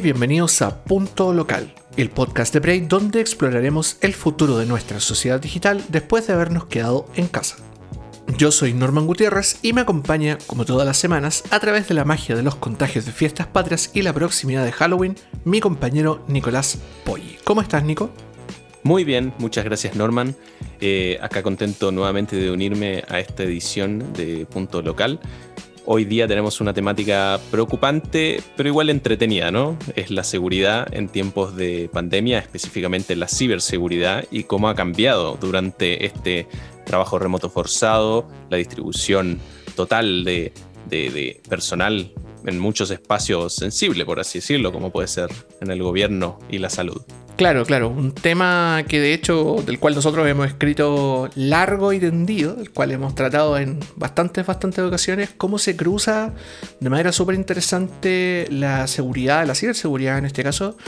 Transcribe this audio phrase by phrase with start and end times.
[0.00, 5.40] Bienvenidos a Punto Local, el podcast de Break donde exploraremos el futuro de nuestra sociedad
[5.40, 7.56] digital después de habernos quedado en casa.
[8.36, 12.04] Yo soy Norman Gutiérrez y me acompaña, como todas las semanas, a través de la
[12.04, 16.78] magia de los contagios de fiestas patrias y la proximidad de Halloween, mi compañero Nicolás
[17.04, 17.38] Poggi.
[17.44, 18.10] ¿Cómo estás, Nico?
[18.82, 20.36] Muy bien, muchas gracias Norman.
[20.78, 25.20] Eh, acá contento nuevamente de unirme a esta edición de Punto Local.
[25.88, 29.78] Hoy día tenemos una temática preocupante, pero igual entretenida, ¿no?
[29.94, 36.04] Es la seguridad en tiempos de pandemia, específicamente la ciberseguridad y cómo ha cambiado durante
[36.04, 36.48] este
[36.84, 39.38] trabajo remoto forzado, la distribución
[39.76, 40.52] total de,
[40.90, 42.10] de personal
[42.46, 45.28] en muchos espacios sensibles, por así decirlo, como puede ser
[45.60, 47.02] en el gobierno y la salud.
[47.36, 52.54] Claro, claro, un tema que de hecho del cual nosotros hemos escrito largo y tendido,
[52.54, 56.32] del cual hemos tratado en bastantes, bastantes ocasiones, cómo se cruza
[56.80, 60.78] de manera súper interesante la seguridad, la ciberseguridad en este caso,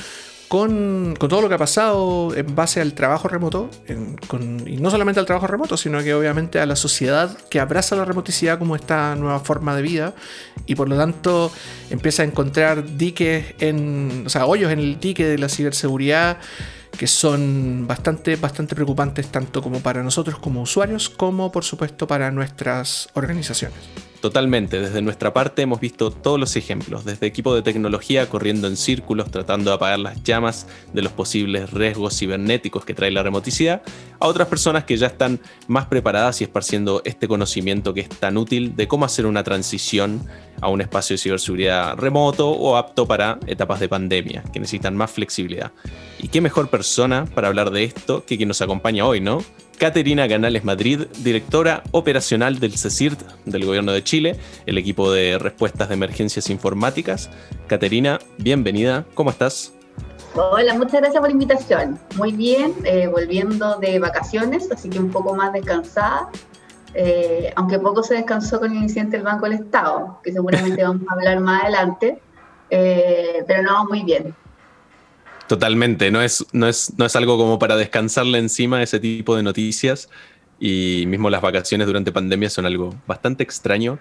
[0.49, 3.71] con, todo lo que ha pasado en base al trabajo remoto,
[4.67, 8.07] y no solamente al trabajo remoto, sino que obviamente a la sociedad que abraza la
[8.07, 10.15] remoticidad como esta nueva forma de vida
[10.67, 11.53] y por lo tanto
[11.91, 16.39] empieza a encontrar diques en, o sea, hoyos en el dique de la ciberseguridad
[16.97, 22.31] que son bastante, bastante preocupantes tanto como para nosotros como usuarios como por supuesto para
[22.31, 24.08] nuestras organizaciones.
[24.20, 28.77] Totalmente, desde nuestra parte hemos visto todos los ejemplos, desde equipo de tecnología corriendo en
[28.77, 33.80] círculos tratando de apagar las llamas de los posibles riesgos cibernéticos que trae la remoticidad,
[34.19, 38.36] a otras personas que ya están más preparadas y esparciendo este conocimiento que es tan
[38.39, 40.27] útil de cómo hacer una transición
[40.61, 45.11] a un espacio de ciberseguridad remoto o apto para etapas de pandemia, que necesitan más
[45.11, 45.73] flexibilidad.
[46.19, 49.42] ¿Y qué mejor persona para hablar de esto que quien nos acompaña hoy, no?
[49.79, 54.36] Caterina Canales Madrid, directora operacional del CECIRT del Gobierno de Chile,
[54.67, 57.30] el equipo de respuestas de emergencias informáticas.
[57.69, 59.73] Caterina, bienvenida, ¿cómo estás?
[60.35, 61.98] Hola, muchas gracias por la invitación.
[62.17, 66.29] Muy bien, eh, volviendo de vacaciones, así que un poco más descansada,
[66.95, 71.03] eh, aunque poco se descansó con el incidente del Banco del Estado, que seguramente vamos
[71.09, 72.21] a hablar más adelante,
[72.71, 74.35] eh, pero no, muy bien.
[75.47, 79.43] Totalmente, no es, no, es, no es algo como para descansarle encima ese tipo de
[79.43, 80.11] noticias
[80.61, 83.99] y mismo las vacaciones durante pandemia son algo bastante extraño.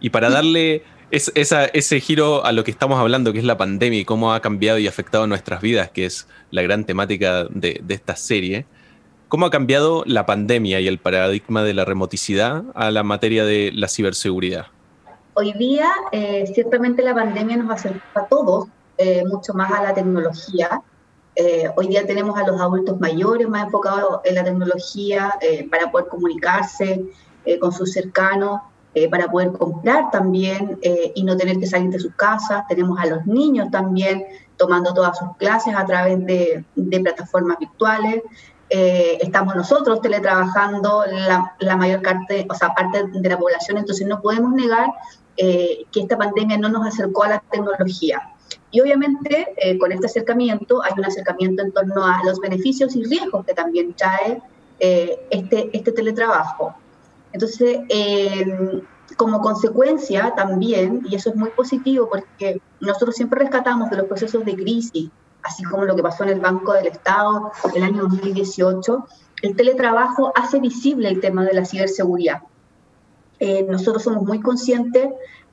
[0.00, 4.04] Y para darle ese giro a lo que estamos hablando, que es la pandemia y
[4.04, 8.66] cómo ha cambiado y afectado nuestras vidas, que es la gran temática de, esta serie,
[9.28, 13.70] ¿cómo ha cambiado la pandemia y el paradigma de la remoticidad a la materia de
[13.74, 14.66] la ciberseguridad?
[15.34, 19.94] Hoy día, eh, ciertamente la pandemia nos acerca a todos eh, mucho más a la
[19.94, 20.82] tecnología.
[21.36, 25.34] Eh, hoy día tenemos a los adultos mayores más enfocados en la tecnología
[25.70, 27.04] para poder comunicarse
[27.60, 28.60] con sus cercanos,
[29.10, 30.80] para poder comprar también
[31.14, 32.64] y no tener que salir de sus casas.
[32.68, 34.24] Tenemos a los niños también
[34.56, 36.64] tomando todas sus clases a través de
[37.00, 38.22] plataformas virtuales.
[38.70, 44.20] Estamos nosotros teletrabajando la, la, mayor parte, o sea, parte de la población, entonces no
[44.20, 44.88] podemos negar
[45.36, 48.20] que esta pandemia no nos acercó a la tecnología.
[48.70, 53.04] Y obviamente eh, con este acercamiento hay un acercamiento en torno a los beneficios y
[53.04, 54.42] riesgos que también trae
[54.78, 56.74] eh, este, este teletrabajo.
[57.32, 58.82] Entonces, em,
[59.16, 64.44] como consecuencia también, y eso es muy positivo porque nosotros siempre rescatamos de los procesos
[64.44, 65.10] de crisis,
[65.42, 69.06] así como lo que pasó en el Banco del Estado el año 2018,
[69.42, 72.42] el teletrabajo hace visible el tema de la ciberseguridad.
[73.40, 75.10] Eh, nosotros somos muy conscientes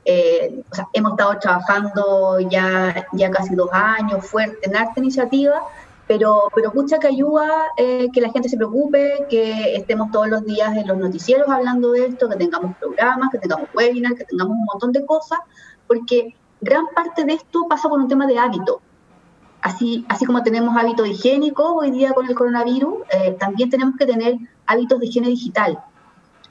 [0.08, 5.64] eh, o sea, hemos estado trabajando ya, ya casi dos años fuerte en arte iniciativa,
[6.08, 10.46] pero, pero mucha que ayuda eh, que la gente se preocupe, que estemos todos los
[10.46, 14.56] días en los noticieros hablando de esto, que tengamos programas, que tengamos webinars, que tengamos
[14.56, 15.40] un montón de cosas,
[15.88, 18.82] porque gran parte de esto pasa por un tema de hábito.
[19.66, 24.06] Así, así como tenemos hábitos higiénicos hoy día con el coronavirus, eh, también tenemos que
[24.06, 25.80] tener hábitos de higiene digital.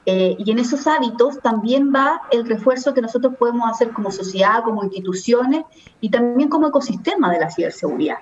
[0.05, 4.63] Eh, y en esos hábitos también va el refuerzo que nosotros podemos hacer como sociedad,
[4.65, 5.63] como instituciones
[6.01, 8.17] y también como ecosistema de la ciberseguridad.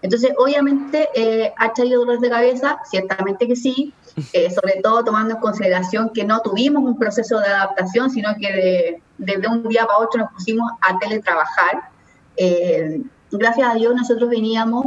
[0.00, 3.92] Entonces, obviamente, eh, ha traído dolores de cabeza, ciertamente que sí,
[4.32, 9.02] eh, sobre todo tomando en consideración que no tuvimos un proceso de adaptación, sino que
[9.18, 11.90] desde un día para otro nos pusimos a teletrabajar.
[13.38, 14.86] Gracias a Dios nosotros veníamos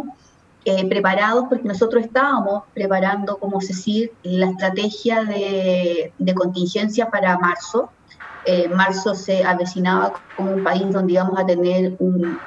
[0.66, 7.90] eh, preparados porque nosotros estábamos preparando como CECIR la estrategia de, contingencia para marzo.
[8.46, 12.40] Eh, marzo se avecinaba como un país donde íbamos a tener un,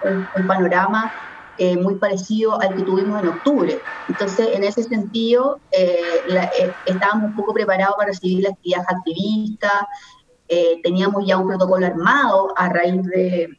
[0.46, 1.12] panorama
[1.58, 3.78] eh, muy parecido al que tuvimos en octubre.
[4.08, 5.60] Entonces, en ese sentido,
[6.86, 9.88] estábamos un poco preparados para recibir la actividad activista,
[10.82, 13.58] teníamos ya un protocolo armado a raíz de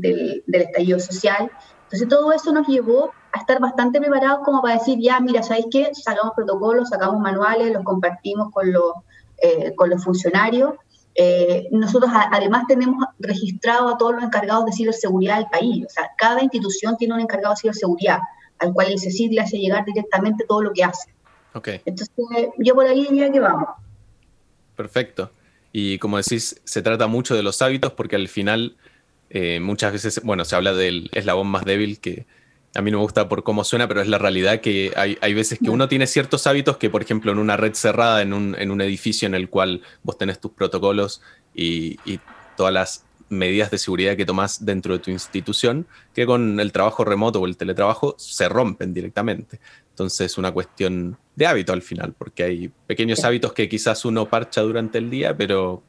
[0.00, 1.50] del, del estallido social.
[1.84, 5.66] Entonces todo eso nos llevó a estar bastante preparados como para decir, ya, mira, ¿sabéis
[5.70, 5.90] qué?
[5.94, 8.92] Sacamos protocolos, sacamos manuales, los compartimos con los,
[9.38, 10.74] eh, con los funcionarios.
[11.14, 15.86] Eh, nosotros además tenemos registrado a todos los encargados de ciberseguridad del país.
[15.86, 18.18] O sea, cada institución tiene un encargado de ciberseguridad
[18.58, 21.10] al cual el CECID le hace llegar directamente todo lo que hace.
[21.54, 21.80] Okay.
[21.84, 22.14] Entonces,
[22.58, 23.68] yo por ahí diría que vamos.
[24.74, 25.30] Perfecto.
[25.72, 28.76] Y como decís, se trata mucho de los hábitos porque al final
[29.30, 32.26] eh, muchas veces, bueno, se habla del eslabón más débil que
[32.74, 35.32] a mí no me gusta por cómo suena, pero es la realidad que hay, hay
[35.32, 38.54] veces que uno tiene ciertos hábitos que, por ejemplo, en una red cerrada, en un,
[38.58, 41.22] en un edificio en el cual vos tenés tus protocolos
[41.54, 42.20] y, y
[42.54, 47.04] todas las medidas de seguridad que tomás dentro de tu institución, que con el trabajo
[47.04, 49.58] remoto o el teletrabajo se rompen directamente.
[49.90, 54.28] Entonces es una cuestión de hábito al final, porque hay pequeños hábitos que quizás uno
[54.28, 55.82] parcha durante el día, pero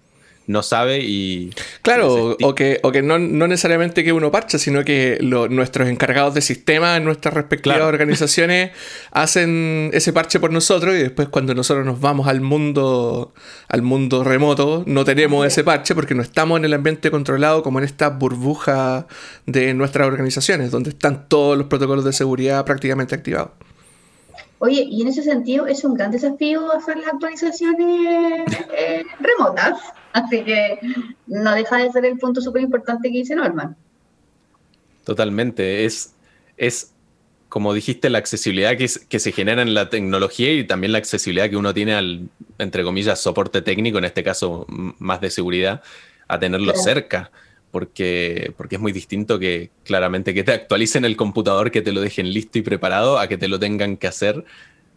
[0.48, 1.54] no sabe y...
[1.82, 6.42] Claro, o que, o que no, necesariamente que uno parcha, sino que nuestros encargados de
[6.42, 8.72] sistema en nuestras respectivas organizaciones
[9.12, 13.34] hacen ese parche por nosotros y después cuando nosotros nos vamos al mundo,
[13.68, 17.80] al mundo remoto no tenemos ese parche porque no estamos en el ambiente controlado como
[17.80, 19.06] en esta burbuja
[19.46, 23.52] de nuestras organizaciones, donde están todos los protocolos de seguridad prácticamente activados.
[24.60, 29.80] Oye, y en ese sentido es un gran desafío hacer las actualizaciones eh, remotas,
[30.14, 30.80] así que
[31.28, 33.76] no deja de ser el punto súper importante que dice Norman.
[35.04, 36.16] Totalmente, es,
[36.58, 36.92] es
[37.50, 41.50] como dijiste, la accesibilidad que, que, se genera en la tecnología y también la accesibilidad
[41.50, 42.28] que uno tiene al,
[42.58, 45.84] entre comillas, soporte técnico, en este caso más de seguridad,
[46.28, 47.32] a tenerlo cerca
[47.72, 52.02] porque, porque es muy distinto que claramente que te actualicen el computador, que te lo
[52.02, 54.46] dejen listo y preparado, a que te lo tengan que hacer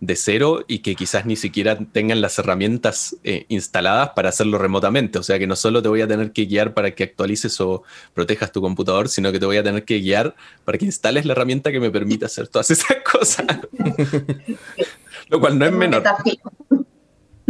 [0.01, 5.19] de cero y que quizás ni siquiera tengan las herramientas eh, instaladas para hacerlo remotamente.
[5.19, 7.83] O sea que no solo te voy a tener que guiar para que actualices o
[8.15, 10.35] protejas tu computador, sino que te voy a tener que guiar
[10.65, 13.47] para que instales la herramienta que me permita hacer todas esas cosas.
[15.29, 16.03] Lo cual no es menor.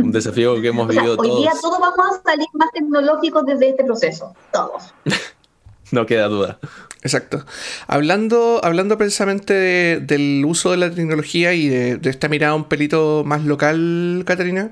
[0.04, 1.30] Un desafío que hemos vivido todos.
[1.30, 4.94] Hoy día todos vamos a salir más tecnológicos desde este proceso, todos.
[5.92, 6.58] no queda duda.
[7.02, 7.44] Exacto.
[7.86, 13.44] Hablando, hablando precisamente del uso de la tecnología y de, esta mirada un pelito más
[13.44, 14.70] local, Catarina,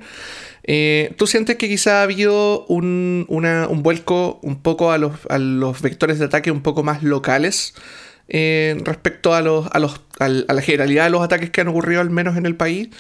[0.65, 5.39] eh, ¿tú sientes que quizá ha habido un, un vuelco un poco a los, a
[5.39, 7.75] los vectores de ataque un poco más locales?
[8.31, 12.03] Eh, respecto a, los, a, los, a, la generalidad de los ataques que han ocurrido
[12.03, 12.91] al menos en el país?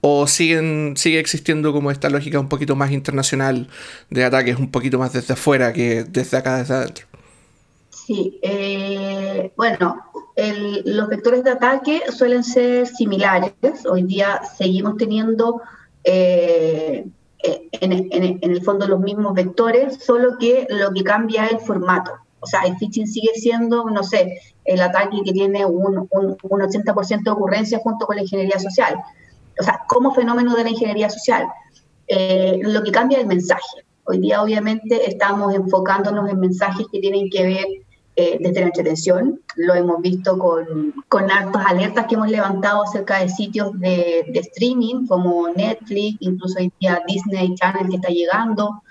[0.00, 3.68] ¿O siguen, sigue existiendo como esta lógica un poquito más internacional
[4.10, 7.06] de ataques un poquito más desde afuera que desde acá, desde adentro?
[7.90, 9.96] Sí, eh, bueno,
[10.84, 13.52] los vectores de ataque suelen ser similares.
[13.90, 15.60] Hoy día seguimos teniendo
[16.04, 17.04] eh,
[17.42, 22.12] en, en, el fondo los mismos vectores, solo que lo que cambia es el formato.
[22.40, 26.60] O sea, el phishing sigue siendo, no sé, el ataque que tiene un, un, un
[26.60, 28.96] 80% de ocurrencia junto con la ingeniería social.
[29.60, 31.46] O sea, como fenómeno de la ingeniería social.
[32.06, 33.84] Eh, lo que cambia es el mensaje.
[34.04, 37.66] Hoy día, obviamente, estamos enfocándonos en mensajes que tienen que ver
[38.16, 39.40] eh, desde la entretención.
[39.56, 44.40] Lo hemos visto con, con hartas alertas que hemos levantado acerca de sitios de, de,
[44.40, 48.82] streaming como Netflix, incluso hoy día Disney Channel que está llegando.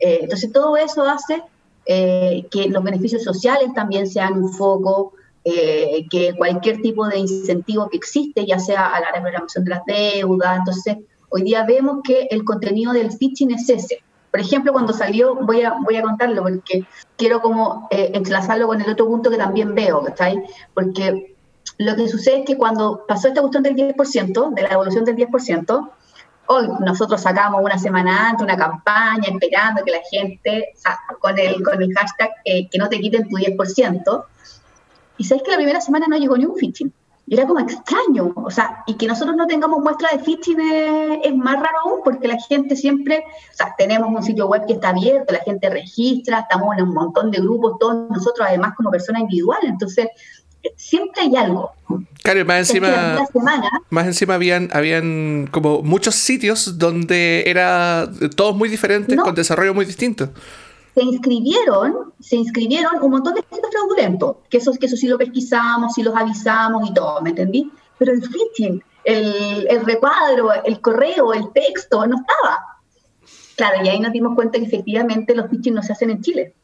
[0.00, 1.42] Eh, entonces, todo eso hace
[1.86, 5.12] eh, que los beneficios sociales también sean un foco,
[5.44, 9.84] eh, que cualquier tipo de incentivo que existe, ya sea a la reprogramación de las
[9.84, 10.58] deudas.
[10.58, 10.96] Entonces,
[11.28, 14.02] hoy día vemos que el contenido del phishing es ese.
[14.30, 16.84] Por ejemplo, cuando salió, voy a, voy a contarlo porque
[17.16, 20.42] quiero como eh, entrelazarlo con el otro punto que también veo, ¿cachai?
[20.72, 21.36] Porque
[21.78, 25.16] lo que sucede es que cuando pasó esta cuestión del 10%, de la evolución del
[25.16, 25.90] 10%,
[26.46, 30.74] Hoy nosotros sacamos una semana antes una campaña esperando que la gente,
[31.18, 34.24] con el, con el hashtag eh, que no te quiten tu 10%,
[35.18, 36.92] y sabes que la primera semana no llegó ni un phishing.
[37.26, 40.60] Y era como extraño, o sea, y que nosotros no tengamos muestra de phishing
[41.22, 44.74] es, más raro aún porque la gente siempre, o sea, tenemos un sitio web que
[44.74, 48.90] está abierto, la gente registra, estamos en un montón de grupos, todos nosotros además como
[48.90, 50.08] personas individuales, entonces
[50.76, 51.72] siempre hay algo.
[52.22, 53.18] Claro, más encima,
[53.90, 59.84] más encima habían, habían como muchos sitios donde era todos muy diferentes, con desarrollo muy
[59.84, 60.30] distinto.
[60.94, 65.18] Se inscribieron, se inscribieron un montón de sitios fraudulentos, que eso, que eso sí lo
[65.18, 67.70] pesquisamos, sí los avisamos y todo, ¿me entendí?
[67.98, 72.80] Pero el phishing, el, el recuadro, el correo, el texto, no estaba.
[73.56, 76.54] Claro, y ahí nos dimos cuenta que efectivamente los phishing no se hacen en Chile.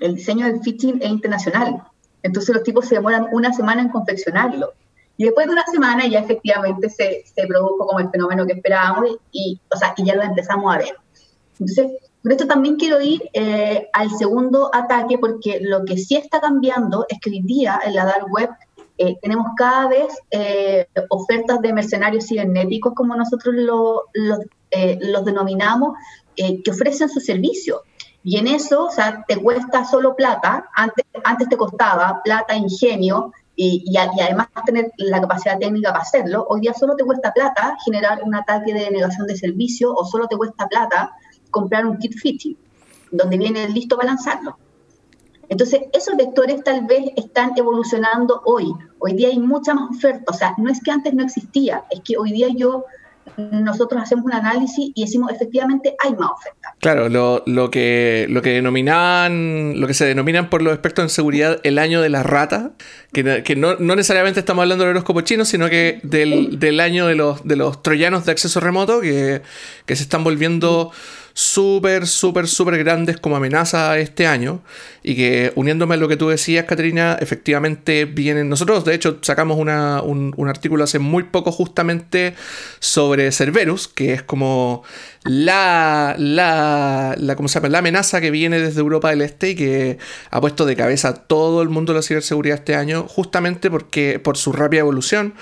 [0.00, 1.82] El diseño del phishing es internacional.
[2.22, 4.74] Entonces los tipos se demoran una semana en confeccionarlo.
[5.16, 9.16] Y después de una semana ya efectivamente se, se produjo como el fenómeno que esperábamos
[9.32, 10.96] y, o sea, y ya lo empezamos a ver.
[11.52, 11.92] Entonces,
[12.26, 17.06] Con esto también quiero ir eh, al segundo ataque porque lo que sí está cambiando
[17.08, 18.50] es que hoy día en la dark web
[18.98, 25.96] eh, tenemos cada vez eh, ofertas de mercenarios cibernéticos, como nosotros lo, los denominamos,
[26.34, 27.82] que ofrecen su servicio.
[28.24, 33.32] Y en eso, o sea, te cuesta solo plata, antes, antes te costaba plata, ingenio,
[33.54, 38.20] y, además tener la capacidad técnica para hacerlo, hoy día solo te cuesta plata generar
[38.22, 41.12] un ataque de denegación de servicio o solo te cuesta plata
[41.56, 42.56] comprar un kit fitting,
[43.10, 44.58] donde viene listo para lanzarlo.
[45.48, 48.66] Entonces, esos vectores tal vez están evolucionando hoy.
[48.98, 50.24] Hoy día hay mucha más oferta.
[50.26, 52.84] O sea, no es que antes no existía, es que hoy día yo
[53.36, 56.74] nosotros hacemos un análisis y decimos efectivamente hay más oferta.
[56.80, 61.60] Claro, lo, lo, que, lo que lo que se denominan por los expertos en seguridad
[61.64, 62.72] el año de la rata,
[63.12, 67.06] que, que no, no, necesariamente estamos hablando del horóscopo chino, sino que del, del año
[67.06, 69.42] de los, de los troyanos de acceso remoto que,
[69.86, 70.92] que se están volviendo
[71.38, 74.62] súper, súper, súper grandes como amenaza este año
[75.02, 79.58] y que uniéndome a lo que tú decías, Caterina, efectivamente vienen, nosotros de hecho sacamos
[79.58, 82.34] una, un, un, artículo hace muy poco justamente
[82.78, 84.82] sobre Cerberus, que es como
[85.28, 87.68] la, la, la, ¿cómo se llama?
[87.68, 89.98] la amenaza que viene desde Europa del Este y que
[90.30, 94.18] ha puesto de cabeza a todo el mundo de la ciberseguridad este año, justamente porque
[94.18, 95.34] por su rápida evolución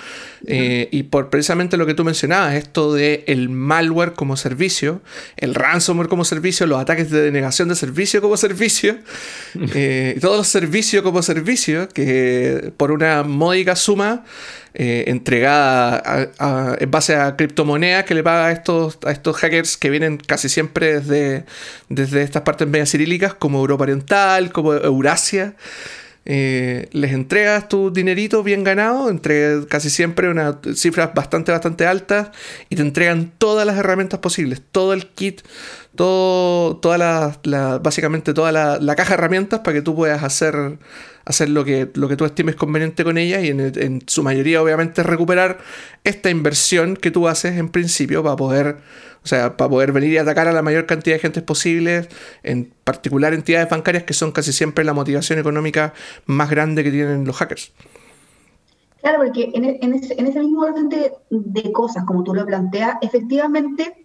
[0.47, 5.01] eh, y por precisamente lo que tú mencionabas, esto de el malware como servicio,
[5.37, 8.97] el ransomware como servicio, los ataques de denegación de servicio como servicio,
[9.73, 14.23] eh, todos los servicios como servicio, que por una módica suma
[14.77, 16.29] eh, entregada
[16.79, 20.49] en base a criptomonedas que le paga a estos, a estos hackers que vienen casi
[20.49, 21.45] siempre desde,
[21.87, 25.55] desde estas partes media cirílicas, como Europa Oriental, como Eurasia.
[26.27, 32.31] Eh, les entregas tu dinerito bien ganado, entre casi siempre unas cifras bastante, bastante altas,
[32.67, 35.41] y te entregan todas las herramientas posibles, todo el kit,
[35.95, 40.77] todo, toda la, básicamente toda la, caja de herramientas para que tú puedas hacer,
[41.25, 45.03] hacer lo, que, lo que tú estimes conveniente con ellas y en, su mayoría obviamente
[45.03, 45.59] recuperar
[46.03, 48.77] esta inversión que tú haces en principio para poder,
[49.23, 52.07] o sea, para poder venir y atacar a la mayor cantidad de gente posible,
[52.43, 55.93] en particular entidades bancarias que son casi siempre la motivación económica
[56.25, 57.71] más grande que tienen los hackers.
[59.01, 64.04] Claro, porque en, e, ese, mismo orden de, de cosas, como tú lo planteas, efectivamente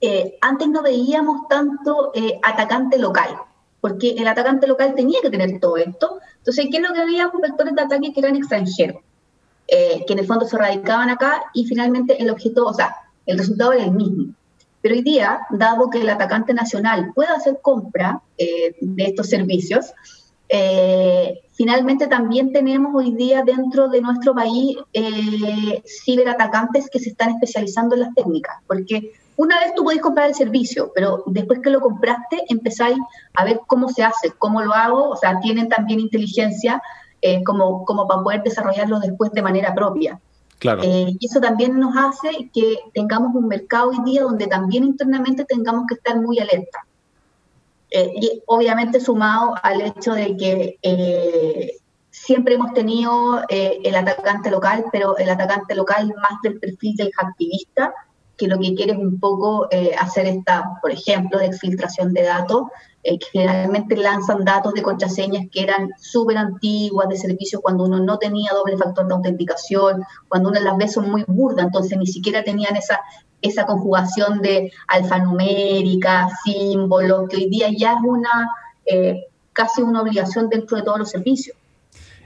[0.00, 3.36] eh, antes no veíamos tanto eh, atacante local,
[3.80, 6.20] porque el atacante local tenía que tener todo esto.
[6.38, 7.40] Entonces, ¿qué es lo que veíamos?
[7.40, 9.02] Vectores de ataque que eran extranjeros,
[9.68, 13.38] eh, que en el fondo se radicaban acá y finalmente el objeto, o sea, el
[13.38, 14.32] resultado era el mismo.
[14.80, 19.92] Pero hoy día, dado que el atacante nacional puede hacer compra de estos servicios,
[21.52, 24.78] finalmente también tenemos hoy día dentro de nuestro país
[26.02, 30.34] ciberatacantes que se están especializando en las técnicas, porque una vez tú podés comprar el
[30.34, 32.98] servicio, pero después que lo compraste, empezáis
[33.32, 36.82] a ver cómo se hace, cómo lo hago, o sea, tienen también inteligencia
[37.22, 40.20] eh, como, como para poder desarrollarlo después de manera propia.
[40.58, 40.82] Claro.
[40.82, 45.46] Eh, y eso también nos hace que tengamos un mercado hoy día donde también internamente
[45.46, 46.84] tengamos que estar muy alerta.
[47.92, 51.78] Eh, y obviamente sumado al hecho de que
[52.10, 57.94] siempre hemos tenido el atacante local, pero el atacante local más del perfil del activista,
[58.40, 62.22] que lo que quiere es un poco eh, hacer esta, por ejemplo, de exfiltración de
[62.22, 62.62] datos,
[63.04, 67.98] eh, que generalmente lanzan datos de contraseñas que eran súper antiguas de servicios cuando uno
[67.98, 72.06] no tenía doble factor de autenticación, cuando uno las ve son muy burdas, entonces ni
[72.06, 73.00] siquiera tenían esa,
[73.42, 78.48] esa conjugación de alfanumérica, símbolos, que hoy día ya es una
[78.86, 81.59] eh, casi una obligación dentro de todos los servicios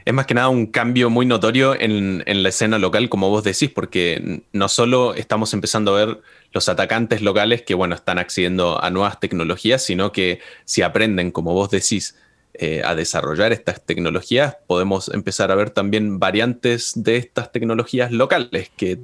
[0.04, 3.70] es más que nada un cambio muy notorio en, la escena local, como vos decís,
[3.70, 6.20] porque no solo estamos empezando a ver
[6.52, 11.54] los atacantes locales que, bueno, están accediendo a nuevas tecnologías, sino que si aprenden, como
[11.54, 12.16] vos decís,
[12.52, 18.70] eh, a desarrollar estas tecnologías, podemos empezar a ver también variantes de estas tecnologías locales,
[18.76, 18.98] que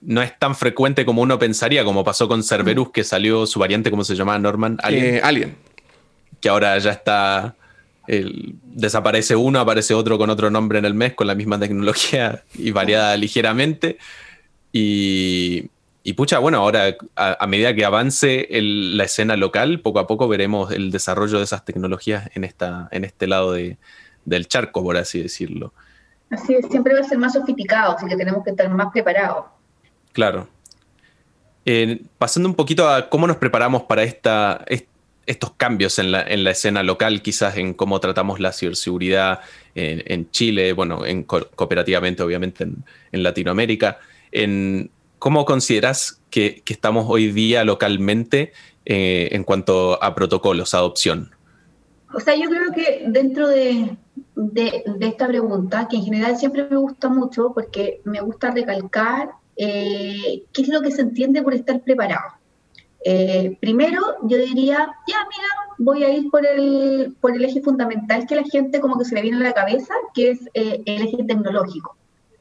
[0.00, 3.90] no es tan frecuente como uno pensaría, como pasó con Cerberus, que salió su variante,
[3.90, 4.76] ¿cómo se llamaba Norman?
[4.88, 5.56] Eh, Alien.
[6.40, 7.54] Que ahora ya está
[8.64, 12.72] desaparece uno, aparece otro con otro nombre en el mes, con la misma tecnología y
[12.72, 13.98] variada ligeramente.
[14.72, 15.70] Y,
[16.16, 20.90] pucha, bueno, ahora a, medida que avance la escena local, poco a poco veremos el
[20.90, 25.72] desarrollo de esas tecnologías en, esta, en este lado del charco, por así decirlo.
[26.30, 29.46] Así es, siempre va a ser más sofisticado, así que tenemos que estar más preparados.
[30.12, 30.48] Claro.
[31.64, 34.64] Eh, pasando un poquito a cómo nos preparamos para esta,
[35.26, 39.40] estos cambios en la, escena local, quizás en cómo tratamos la ciberseguridad
[39.74, 43.98] en, Chile, bueno, en, cooperativamente obviamente en, Latinoamérica.
[44.32, 48.52] En, ¿Cómo consideras que, estamos hoy día localmente
[48.86, 51.30] eh, en cuanto a protocolos, adopción?
[52.12, 53.96] O sea, yo creo que dentro de,
[55.00, 60.62] esta pregunta, que en general siempre me gusta mucho porque me gusta recalcar eh, qué
[60.62, 62.39] es lo que se entiende por estar preparado.
[63.02, 64.76] Eh, primero, yo diría,
[65.06, 67.14] ya, mira, voy a ir por el,
[67.44, 70.40] eje fundamental que la gente como que se le viene a la cabeza, que es
[70.54, 71.96] el eje tecnológico.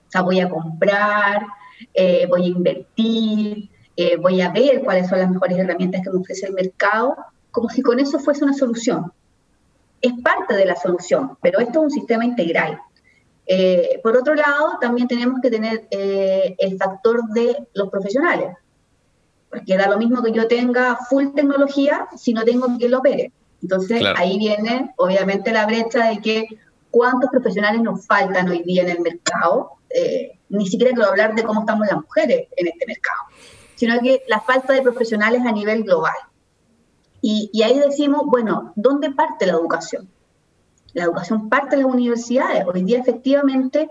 [0.09, 1.45] O sea, voy a comprar,
[1.93, 6.19] eh, voy a invertir, eh, voy a ver cuáles son las mejores herramientas que me
[6.19, 7.15] ofrece el mercado,
[7.51, 9.11] como si con eso fuese una solución.
[10.01, 12.79] Es parte de la solución, pero esto es un sistema integral.
[13.45, 18.55] Eh, por otro lado, también tenemos que tener el factor de los profesionales,
[19.49, 23.31] porque da lo mismo que yo tenga full tecnología si no tengo quien lo opere.
[23.61, 26.47] Entonces ahí viene obviamente la brecha de que
[26.91, 29.79] cuántos profesionales nos faltan hoy día en el mercado
[30.49, 33.19] ni siquiera quiero hablar de cómo estamos las mujeres en este mercado,
[33.75, 36.13] sino que la falta de profesionales a nivel global.
[37.21, 40.09] Y, ahí decimos, bueno, ¿dónde parte la educación?
[40.93, 42.65] La educación parte de las universidades.
[42.65, 43.89] Hoy día efectivamente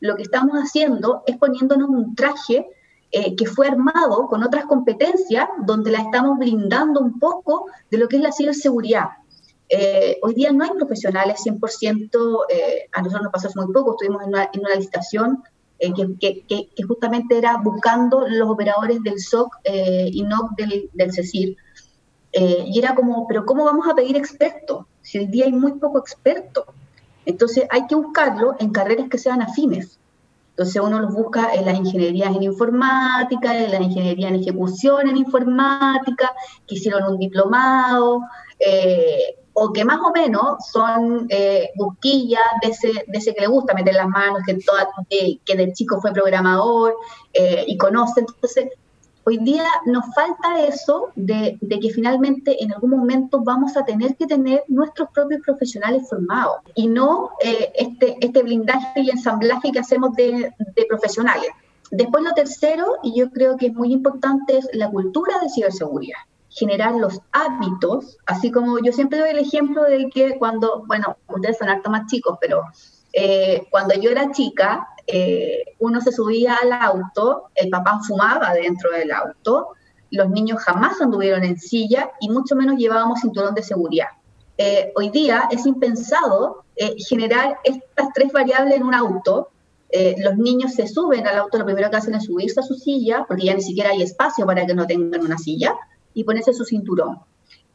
[0.00, 2.66] lo que estamos haciendo es poniéndonos un traje
[3.12, 8.08] eh, que fue armado con otras competencias donde la estamos brindando un poco de lo
[8.08, 9.08] que es la ciberseguridad.
[9.68, 13.92] Eh, hoy día no hay profesionales 100%, eh, a nosotros nos pasó hace muy poco,
[13.92, 15.42] estuvimos en una, en una licitación
[15.82, 21.56] eh, que, justamente era buscando los operadores del SOC eh, y no del, del CECIR.
[22.32, 24.84] Eh, y era como, pero ¿cómo vamos a pedir expertos?
[25.00, 26.66] Si hoy día hay muy poco experto.
[27.24, 29.98] Entonces hay que buscarlo en carreras que sean afines.
[30.60, 35.16] Entonces uno los busca en las ingenierías en informática, en la ingeniería en ejecución en
[35.16, 36.34] informática,
[36.66, 38.20] que hicieron un diplomado,
[38.58, 43.46] eh, o que más o menos son eh, busquillas de ese, de ese que le
[43.46, 46.94] gusta meter las manos, que, toda, que de chico fue programador
[47.32, 48.20] eh, y conoce.
[48.20, 48.68] Entonces,
[49.30, 54.26] hoy día nos falta eso de, que finalmente en algún momento vamos a tener que
[54.26, 60.16] tener nuestros propios profesionales formados y no eh, este, este blindaje y ensamblaje que hacemos
[60.16, 61.48] de, de profesionales.
[61.92, 66.18] Después lo tercero, y yo creo que es muy importante, es la cultura de ciberseguridad
[66.50, 71.58] generar los hábitos, así como yo siempre doy el ejemplo de que cuando, bueno, ustedes
[71.58, 72.64] son harto más chicos, pero
[73.12, 78.90] eh, cuando yo era chica, eh, uno se subía al auto, el papá fumaba dentro
[78.90, 79.68] del auto,
[80.10, 84.08] los niños jamás anduvieron en silla y mucho menos llevábamos cinturón de seguridad.
[84.58, 86.64] Eh, hoy día es impensado
[87.08, 89.50] generar estas tres variables en un auto.
[90.18, 93.24] los niños se suben al auto, lo primero que hacen es subirse a su silla,
[93.26, 95.74] porque ya ni siquiera hay espacio para que no tengan una silla
[96.14, 97.18] y ponerse su cinturón.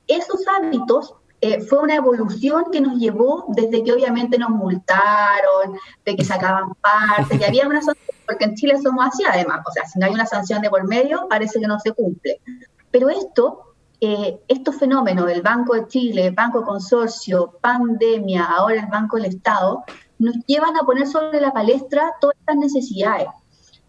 [0.08, 6.16] Esos hábitos eh, fue una evolución que nos llevó desde que obviamente nos multaron, de
[6.16, 9.86] que sacaban parte, que había una sanción, porque en Chile somos así además, o sea,
[9.86, 12.42] si no hay una sanción de por medio, parece que no se cumple.
[12.90, 19.18] Pero esto, eh, estos fenómenos del Banco de Chile, Banco Consorcio, pandemia, ahora el Banco
[19.18, 19.84] del Estado,
[20.18, 23.28] nos llevan a poner sobre la palestra todas estas necesidades.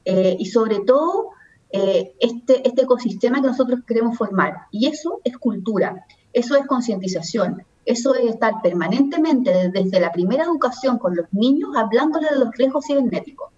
[0.04, 1.30] Eh, y sobre todo
[1.70, 4.66] eh, este, este ecosistema que nosotros queremos formar.
[4.70, 10.98] Y eso es cultura, eso es concientización, eso es estar permanentemente desde la primera educación
[10.98, 13.50] con los niños hablándoles de los riesgos cibernéticos.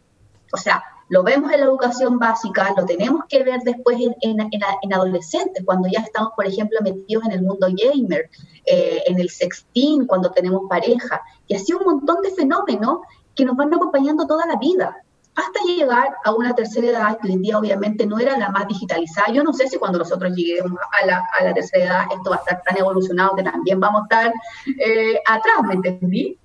[0.53, 4.93] O sea, lo vemos en la educación básica, lo tenemos que ver después en, en,
[4.93, 8.29] adolescentes, cuando ya estamos, por ejemplo, metidos en el mundo gamer,
[8.67, 12.99] eh, en el sexting, cuando tenemos pareja, y así un montón de fenómenos
[13.35, 15.03] que nos van acompañando toda la vida
[15.39, 18.67] hasta llegar a una tercera edad, que hoy en día obviamente no era la más
[18.67, 19.33] digitalizada.
[19.33, 22.63] Yo no sé si cuando nosotros lleguemos a la, tercera edad esto va a estar
[22.63, 24.33] tan evolucionado que también vamos a estar
[24.67, 26.37] eh, atrás, ¿me entendí?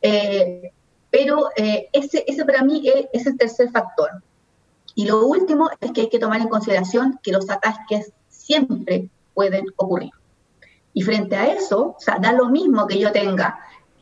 [0.00, 0.72] Eh,
[1.10, 4.10] pero eh, ese, ese para mí es, el tercer factor.
[4.94, 9.66] Y lo último es que hay que tomar en consideración que los ataques siempre pueden
[9.76, 10.12] ocurrir.
[10.94, 13.60] Y frente a eso, o sea, da lo mismo que yo tenga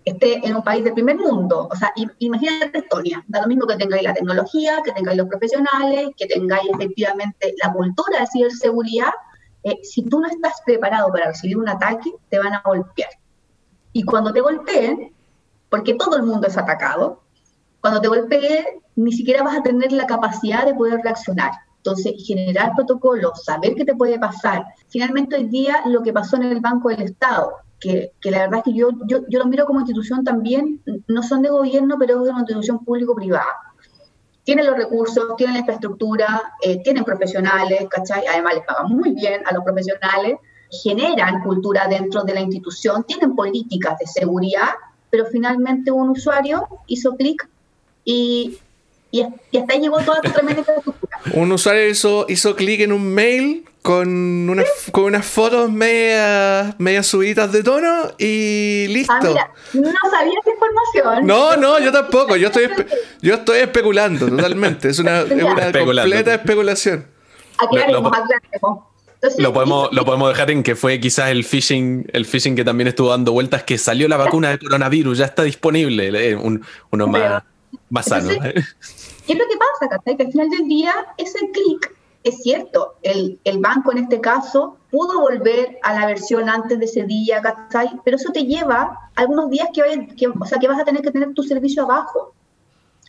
[0.09, 1.69] esté en un país del primer mundo.
[1.71, 6.11] O sea, imagínate Estonia, da lo mismo que tengáis la tecnología, que tengáis los profesionales,
[6.17, 9.13] que tengáis efectivamente la cultura de ciberseguridad.
[9.65, 13.11] Eh, si tú no estás preparado para recibir un ataque, te van a golpear.
[13.93, 15.13] Y cuando te golpeen,
[15.69, 17.23] porque todo el mundo es atacado,
[17.81, 18.67] cuando te golpeen,
[18.97, 21.53] ni siquiera vas a tener la capacidad de poder reaccionar.
[21.77, 24.65] Entonces, generar protocolos, saber qué te puede pasar.
[24.89, 28.65] Finalmente, hoy día, lo que pasó en el Banco del Estado, que, la verdad es
[28.65, 32.31] que yo, yo, yo los miro como institución también, no son de gobierno, pero es
[32.31, 33.47] una institución público-privada.
[34.45, 38.27] Tienen los recursos, tienen la infraestructura, eh, tienen profesionales, ¿cachai?
[38.27, 40.39] Además les pagan muy bien a los profesionales,
[40.83, 44.71] generan cultura dentro de la institución, tienen políticas de seguridad,
[45.11, 47.49] pero finalmente un usuario hizo clic
[48.05, 48.59] y,
[49.11, 51.19] y, hasta ahí llegó toda su tremenda infraestructura.
[51.35, 57.03] Un usuario hizo, hizo clic en un mail con, unas, con unas fotos media, media
[57.03, 59.15] subidas de tono y listo.
[59.15, 61.27] Ah, mira, no sabía esa información.
[61.27, 62.37] No, no, yo tampoco.
[62.37, 62.69] Yo estoy,
[63.23, 64.91] yo estoy especulando totalmente.
[64.91, 67.07] Es una, es una completa especulación.
[67.57, 68.81] Aclaremos, aclaremos
[69.39, 72.89] lo, podemos, lo podemos dejar en que fue quizás el phishing, el phishing que también
[72.89, 77.43] estuvo dando vueltas, que salió la vacuna de coronavirus, ya está disponible, eh, uno más,
[77.89, 78.29] más sano.
[78.29, 83.41] ¿Qué es lo que pasa, Que al final del día, ese clic, es cierto, el,
[83.45, 87.43] el, banco en este caso pudo volver a la versión antes de ese día.
[88.05, 91.11] Pero eso te lleva algunos días que, que, o sea, que vas a tener que
[91.11, 92.35] tener tu servicio abajo.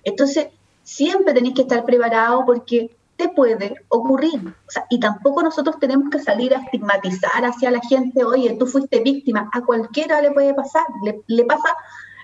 [0.04, 0.48] Entonces,
[0.84, 4.56] siempre tenés que estar preparado porque te puede ocurrir.
[4.89, 9.50] y tampoco nosotros tenemos que salir a estigmatizar hacia la gente, oye, tú fuiste víctima,
[9.52, 10.86] a cualquiera le puede pasar,
[11.28, 11.76] le, pasa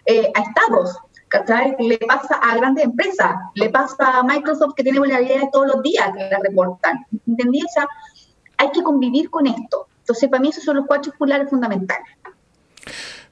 [0.05, 0.97] eh, a estados,
[1.79, 6.11] le pasa a grandes empresas, le pasa a Microsoft que tiene vulnerabilidades todos los días
[6.15, 7.05] que la reportan.
[7.27, 7.61] ¿Entendí?
[7.61, 7.87] O sea,
[8.57, 9.87] hay que convivir con esto.
[9.99, 12.07] Entonces, para mí esos son los cuatro pilares fundamentales.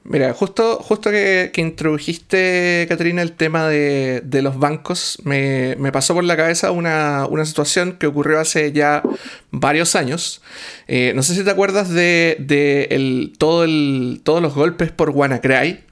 [0.06, 6.36] Mira, justo, justo que, introdujiste, Caterina, el tema de, los bancos, me, pasó por la
[6.36, 9.02] cabeza una, situación que ocurrió hace ya
[9.50, 10.42] varios años.
[10.88, 12.36] Eh, no sé si te acuerdas de,
[12.90, 15.84] el, todo el, todos los golpes por WannaCry,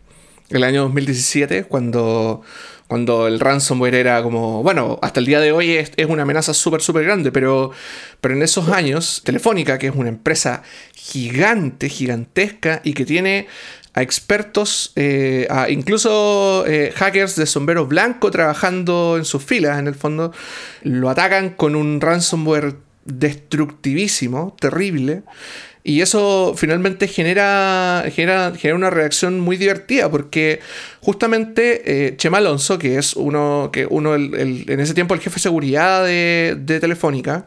[0.51, 2.43] el año 2017, cuando,
[2.89, 6.83] cuando el ransomware era como, bueno, hasta el día de hoy es, una amenaza súper,
[6.83, 7.71] súper grande, pero,
[8.21, 10.63] pero en esos años, Telefónica, que es una empresa
[10.95, 13.47] gigante, gigantesca y que tiene
[13.95, 19.87] a expertos, eh, a incluso eh, hackers de sombrero blanco trabajando en sus filas, en
[19.87, 20.33] el fondo,
[20.83, 25.23] lo atacan con un ransomware destructivísimo, terrible.
[25.85, 30.61] Y eso finalmente genera, genera, una reacción muy divertida, porque
[31.01, 35.41] justamente eh, Chema Alonso, que es uno, que uno en ese tiempo el jefe de
[35.41, 37.47] seguridad de, Telefónica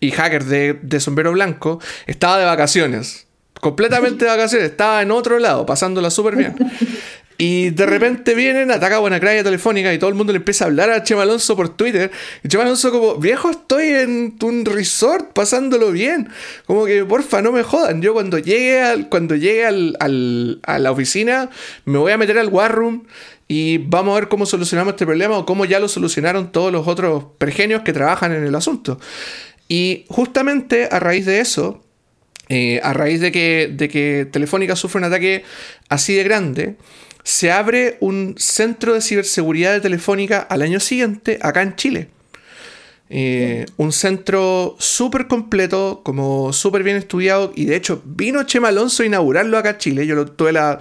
[0.00, 3.26] y hacker de, de sombrero blanco, estaba de vacaciones
[3.60, 6.54] completamente de vacaciones, estaba en otro lado, pasándola súper bien.
[7.36, 10.68] Y de repente vienen, ataca a craya Telefónica y todo el mundo le empieza a
[10.68, 12.10] hablar a Chema Alonso por Twitter.
[12.42, 16.28] Y Chema Alonso como, viejo, estoy en un resort pasándolo bien.
[16.66, 18.02] Como que, porfa, no me jodan.
[18.02, 21.50] Yo cuando llegue, al, cuando llegue al, a la oficina,
[21.84, 23.04] me voy a meter al war room
[23.48, 26.86] y vamos a ver cómo solucionamos este problema o cómo ya lo solucionaron todos los
[26.86, 28.98] otros pergenios que trabajan en el asunto.
[29.68, 31.82] Y justamente a raíz de eso,
[32.48, 35.44] eh, a raíz de que, de que Telefónica sufre un ataque
[35.88, 36.76] así de grande,
[37.24, 42.08] se abre un centro de ciberseguridad de Telefónica al año siguiente acá en Chile.
[43.16, 47.52] Eh, un centro súper completo, como súper bien estudiado.
[47.54, 50.06] Y de hecho, vino Chema Alonso a inaugurarlo acá en Chile.
[50.08, 50.80] Yo tuve la,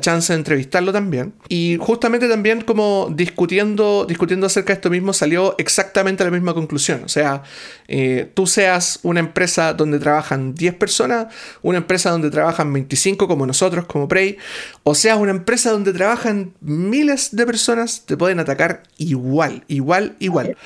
[0.00, 1.34] chance de entrevistarlo también.
[1.50, 7.02] Y justamente también, como discutiendo, discutiendo acerca de esto mismo, salió exactamente la misma conclusión.
[7.04, 7.42] O sea,
[7.86, 11.26] eh, tú seas una empresa donde trabajan 10 personas,
[11.60, 14.38] una empresa donde trabajan 25 como nosotros, como Prey,
[14.84, 20.56] o seas una empresa donde trabajan miles de personas, te pueden atacar igual, igual, igual.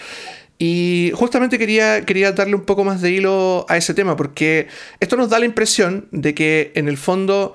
[0.58, 4.66] Y justamente quería, quería darle un poco más de hilo a ese tema, porque
[4.98, 7.54] esto nos da la impresión de que en el fondo,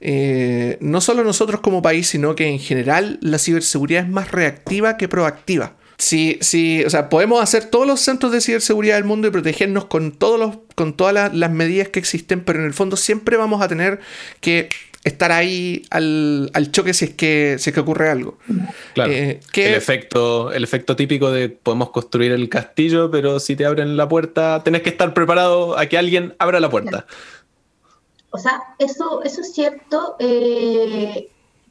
[0.00, 4.98] eh, no solo nosotros como país, sino que en general la ciberseguridad es más reactiva
[4.98, 5.76] que proactiva.
[5.96, 9.86] Si, si, o sea, podemos hacer todos los centros de ciberseguridad del mundo y protegernos
[9.86, 13.62] con, todos los, con todas las medidas que existen, pero en el fondo siempre vamos
[13.62, 14.00] a tener
[14.40, 14.68] que
[15.04, 18.38] estar ahí al, choque si es que si es que ocurre algo.
[18.94, 19.12] Claro.
[19.12, 23.96] Eh, el, efecto, el efecto típico de podemos construir el castillo, pero si te abren
[23.96, 27.06] la puerta, tenés que estar preparado a que alguien abra la puerta.
[28.30, 31.28] O sea, eso, eso es cierto eh,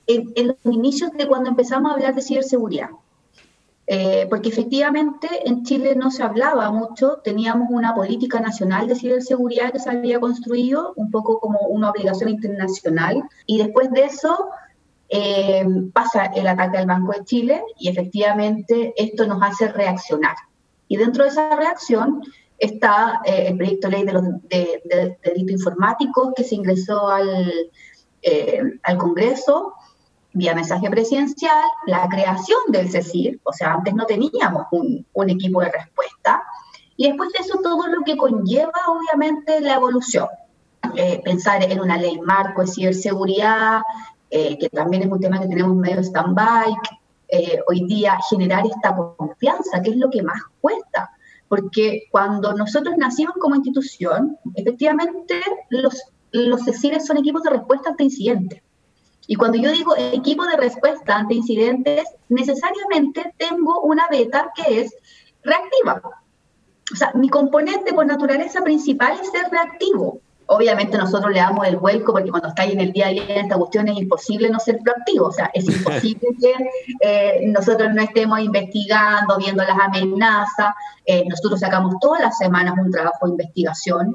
[0.08, 2.90] en los inicios de cuando empezamos a hablar de ciberseguridad.
[3.94, 9.74] Eh, porque efectivamente en Chile no se hablaba mucho, teníamos una política nacional de ciberseguridad
[9.74, 14.48] que se había construido, un poco como una obligación internacional, y después de eso
[15.10, 20.38] eh, pasa el ataque al Banco de Chile y efectivamente esto nos hace reaccionar.
[20.88, 22.22] Y dentro de esa reacción
[22.60, 27.52] está eh, el proyecto de ley de, los, de, delitos informáticos que se ingresó al,
[28.84, 29.74] al Congreso
[30.34, 35.72] vía mensaje presidencial, la creación del CECIR, o sea, antes no teníamos un, equipo de
[35.72, 36.44] respuesta,
[36.96, 40.28] y después de eso todo lo que conlleva, obviamente, la evolución.
[40.96, 43.82] Eh, pensar en una ley marco de ciberseguridad,
[44.30, 46.76] eh, que también es un tema que tenemos medio stand-by,
[47.30, 51.12] eh, hoy día generar esta confianza, que es lo que más cuesta,
[51.48, 58.04] porque cuando nosotros nacimos como institución, efectivamente los, los CECIRes son equipos de respuesta ante
[58.04, 58.62] incidentes.
[59.32, 64.94] Y cuando yo digo equipo de respuesta ante incidentes, necesariamente tengo una beta que es
[65.42, 66.02] reactiva.
[66.92, 70.20] o sea, mi componente por naturaleza principal es ser reactivo.
[70.48, 73.46] Obviamente nosotros le damos el vuelco porque cuando estáis en el día a día en
[73.46, 76.54] esta cuestión es imposible no ser proactivo, o sea, es imposible que
[77.00, 80.74] eh, nosotros no estemos investigando, viendo las amenazas.
[81.06, 84.14] Eh, nosotros sacamos todas las semanas un trabajo de investigación,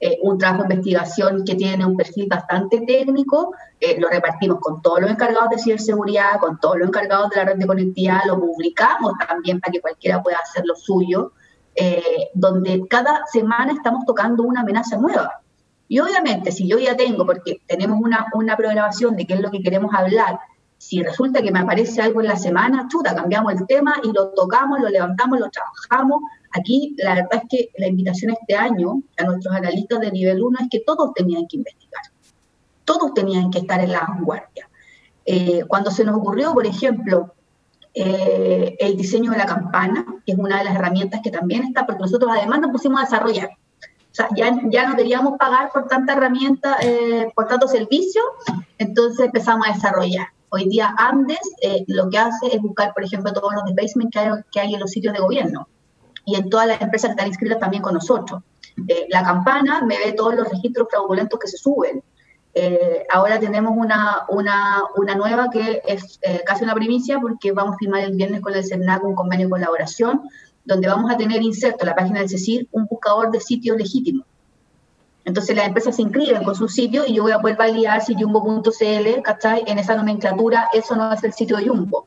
[0.00, 3.52] eh, un trabajo de investigación que tiene un perfil bastante técnico,
[3.98, 7.56] lo repartimos con todos los encargados de ciberseguridad, con todos los encargados de la red
[7.56, 11.32] de conectividad, lo publicamos también para que cualquiera pueda hacer lo suyo.
[11.78, 15.42] Eh, donde cada semana estamos tocando una amenaza nueva.
[15.88, 19.50] Y obviamente, si yo ya tengo, porque tenemos una, una programación de qué es lo
[19.50, 20.40] que queremos hablar,
[20.78, 24.30] si resulta que me aparece algo en la semana, chuta, cambiamos el tema y lo
[24.30, 26.22] tocamos, lo levantamos, lo trabajamos.
[26.56, 30.58] Aquí la verdad es que la invitación este año a nuestros analistas de nivel 1
[30.62, 32.02] es que todos tenían que investigar,
[32.84, 34.68] todos tenían que estar en la vanguardia.
[35.26, 37.34] Eh, cuando se nos ocurrió, por ejemplo,
[37.92, 41.84] eh, el diseño de la campana, que es una de las herramientas que también está,
[41.84, 43.50] porque nosotros además nos pusimos a desarrollar.
[43.50, 48.22] O sea, ya, ya no queríamos pagar por tanta herramienta, eh, por tanto servicio,
[48.78, 50.28] entonces empezamos a desarrollar.
[50.48, 54.20] Hoy día Andes eh, lo que hace es buscar, por ejemplo, todos los debasement que
[54.20, 55.68] hay, que hay en los sitios de gobierno
[56.26, 58.42] y en todas las empresas que están inscritas también con nosotros.
[59.08, 62.02] la campana me ve todos los registros fraudulentos que se suben,
[62.58, 67.74] eh, ahora tenemos una, una, una, nueva que es eh, casi una primicia porque vamos
[67.74, 70.22] a firmar el viernes con el CERNAC un convenio de colaboración
[70.64, 74.24] donde vamos a tener inserto en la página del CECIR un buscador de sitios legítimos.
[75.26, 78.14] Entonces las empresas se inscriben con su sitio y yo voy a poder validar si
[78.14, 79.64] Jumbo.cl, ¿cachai?
[79.66, 82.06] En esa nomenclatura eso no es el sitio de Jumbo.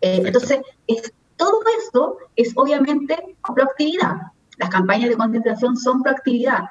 [0.00, 4.16] Eh, entonces, es, todo esto es obviamente proactividad.
[4.58, 6.64] Las campañas de concentración son proactividad.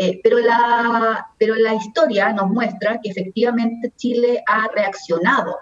[0.00, 5.56] Eh, pero, la, pero la historia nos muestra que efectivamente Chile ha reaccionado,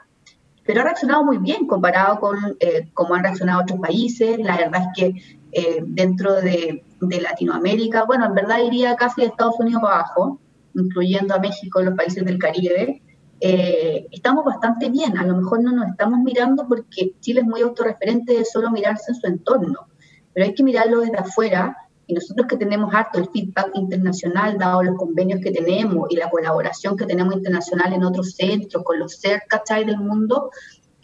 [0.63, 4.39] pero ha reaccionado muy bien comparado con eh, cómo han reaccionado otros países.
[4.39, 9.29] La verdad es que eh, dentro de, de, Latinoamérica, bueno, en verdad iría casi de
[9.29, 10.39] Estados Unidos para abajo,
[10.75, 13.03] incluyendo a México los países del Caribe.
[13.41, 18.33] Estamos bastante bien, a lo mejor no nos estamos mirando porque Chile es muy autorreferente
[18.33, 19.89] de solo mirarse en su entorno,
[20.33, 24.83] pero hay que mirarlo desde afuera y nosotros que tenemos harto el feedback internacional, dado
[24.83, 29.21] los convenios que tenemos y la colaboración que tenemos internacional en otros centros, con los
[29.21, 29.85] CERT, ¿cachai?
[29.85, 30.51] del mundo,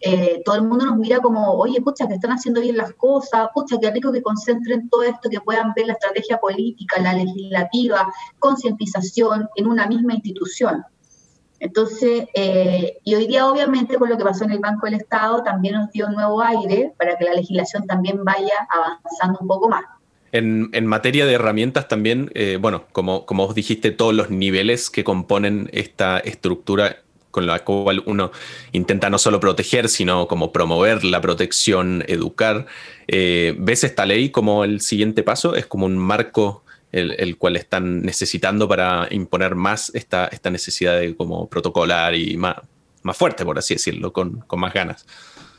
[0.05, 3.49] eh, todo el mundo nos mira como, oye, pucha, que están haciendo bien las cosas,
[3.55, 8.13] pucha, qué rico que concentren todo esto, que puedan ver la estrategia política, la legislativa,
[8.39, 10.85] concientización en una misma institución.
[11.63, 15.45] Entonces, eh, y hoy día obviamente con lo que pasó en el Banco del Estado
[15.45, 19.85] también nos dio nuevo aire para que la legislación también vaya avanzando un poco más.
[20.33, 25.05] En, materia de herramientas también, eh, bueno, como, como vos dijiste, todos los niveles que
[25.05, 26.97] componen esta estructura
[27.31, 28.33] con la cual uno
[28.73, 32.67] intenta no solo proteger, sino como promover la protección, educar.
[33.07, 35.55] Eh, ¿Ves esta ley como el siguiente paso?
[35.55, 41.17] ¿Es como un marco el, cual están necesitando para imponer más esta, esta necesidad de
[41.17, 42.57] como protocolar y más,
[43.03, 45.07] más fuerte, por así decirlo, con, con más ganas?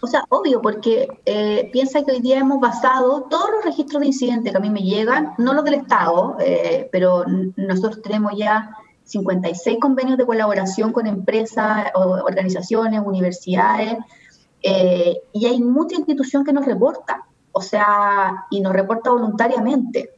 [0.03, 4.07] O sea, obvio, porque eh, piensa que hoy día hemos basado todos los registros de
[4.07, 7.23] incidentes que a mí me llegan, no los del Estado, eh, pero
[7.55, 13.97] nosotros tenemos ya 56 convenios de colaboración con empresas, organizaciones, universidades,
[14.61, 20.11] eh, y hay mucha institución que nos reporta, o sea, y nos reporta voluntariamente.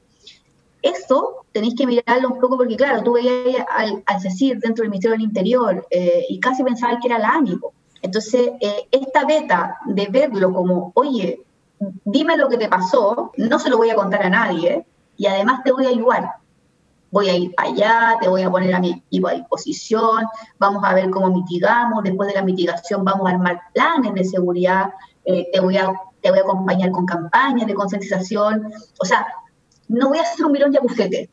[0.85, 5.17] Eso tenéis que mirarlo un poco porque, claro, tú veías al, al dentro del Ministerio
[5.17, 5.87] del Interior
[6.29, 7.73] y casi pensabas que era la ANIPO.
[8.05, 11.41] Entonces, eh, esta beta de verlo como, oye,
[12.03, 14.85] dime lo que te pasó, no se lo voy a contar a nadie
[15.17, 16.33] y además te voy a ayudar.
[17.09, 20.23] Voy a ir allá, te voy a poner a mi equipo a disposición,
[20.59, 24.93] vamos a ver cómo mitigamos, después de la mitigación vamos a armar planes de seguridad,
[25.23, 28.71] eh, te, voy a, te voy a acompañar con campañas de concientización.
[28.99, 29.25] O sea,
[29.87, 31.29] no voy a hacer un mirón de bufete,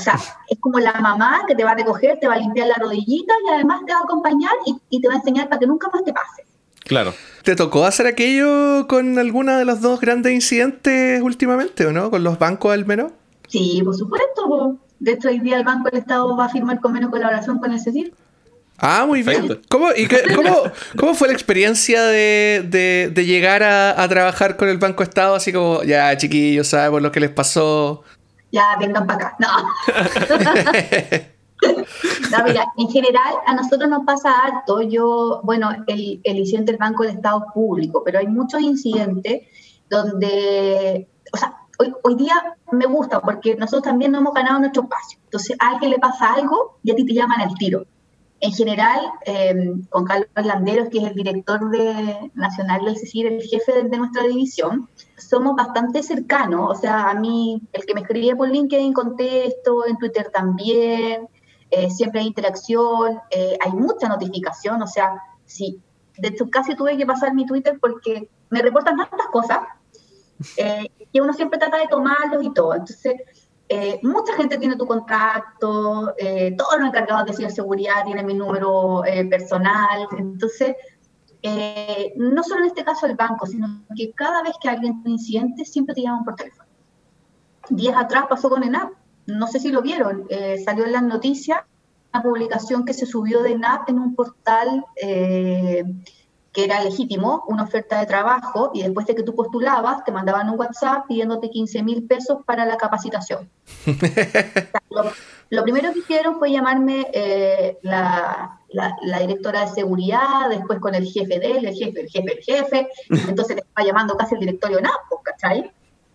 [0.00, 2.76] sea, es como la mamá que te va a recoger, te va a limpiar la
[2.76, 5.88] rodillita y además te va a acompañar y, te va a enseñar para que nunca
[5.92, 6.44] más te pase.
[6.84, 7.12] Claro.
[7.44, 12.10] ¿Te tocó hacer aquello con alguna de los dos grandes incidentes últimamente o no?
[12.10, 13.12] ¿Con los bancos al menos?
[13.48, 14.78] Sí, por supuesto.
[14.98, 17.72] De hecho, hoy día el Banco del Estado va a firmar convenio de colaboración con
[17.72, 18.12] el CECIR.
[18.80, 19.60] Ah, muy bien.
[19.68, 20.08] ¿Cómo, y
[20.96, 25.34] cómo, fue la experiencia de, llegar a, a, trabajar con el Banco Estado?
[25.34, 28.04] Así como, ya chiquillos, sabemos lo que les pasó,
[28.52, 29.36] ya vengan para acá.
[29.38, 29.48] No.
[32.30, 34.82] no, mira, en general a nosotros nos pasa alto.
[34.82, 39.42] Yo, bueno, el, el incidente del Banco del Estado público, pero hay muchos incidentes
[39.88, 44.82] donde, o sea, hoy, hoy día me gusta porque nosotros también no hemos ganado nuestro
[44.82, 45.18] espacio.
[45.24, 47.86] Entonces a alguien le pasa algo y a ti te llaman al tiro.
[48.40, 53.42] En general, eh, con Carlos Landeros, que es el director de, nacional del CICIR, el
[53.42, 56.70] jefe de, nuestra división, somos bastante cercanos.
[56.70, 61.28] O sea, a mí, el que me escribía por LinkedIn contesto, en Twitter también,
[61.70, 64.80] eh, siempre hay interacción, eh, hay mucha notificación.
[64.80, 65.78] O sea, sí,
[66.16, 69.58] de hecho, casi tuve que pasar mi Twitter porque me reportan tantas cosas
[70.56, 72.72] que uno siempre trata de tomarlos y todo.
[72.72, 73.16] Entonces,
[73.72, 79.04] eh, mucha gente tiene tu contacto, eh, todos los encargados de ciberseguridad tienen mi número
[79.04, 80.08] eh, personal.
[80.18, 80.74] Entonces,
[82.16, 85.64] no solo en este caso el banco, sino que cada vez que alguien tiene incidente,
[85.64, 86.68] siempre te llaman por teléfono.
[87.68, 88.90] Días atrás pasó con ENAP,
[89.26, 90.26] no sé si lo vieron,
[90.64, 91.60] salió en las noticias
[92.12, 94.84] una publicación que se subió de ENAP en un portal
[96.52, 100.50] que era legítimo, una oferta de trabajo, y después de que tú postulabas, te mandaban
[100.50, 103.48] un WhatsApp pidiéndote 15 mil pesos para la capacitación.
[105.50, 111.06] lo, primero que hicieron fue llamarme eh, la, la, directora de seguridad, después con el
[111.06, 112.88] jefe de él, el jefe, el jefe, el jefe,
[113.28, 115.70] entonces te estaba llamando casi el directorio NAPO, ¿cachai?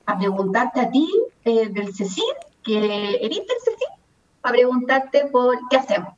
[0.05, 1.09] A preguntarte a ti
[1.45, 2.77] eh, del CECIR, que
[3.21, 3.87] eres del CECIR,
[4.43, 6.13] a preguntarte por qué hacemos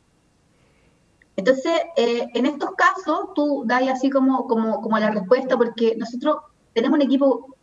[1.38, 6.38] entonces, eh, en estos casos, tú das así como, como, como la respuesta, porque nosotros
[6.74, 7.56] tenemos un equipo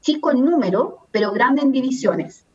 [0.00, 2.46] chico en número, pero grande en divisiones.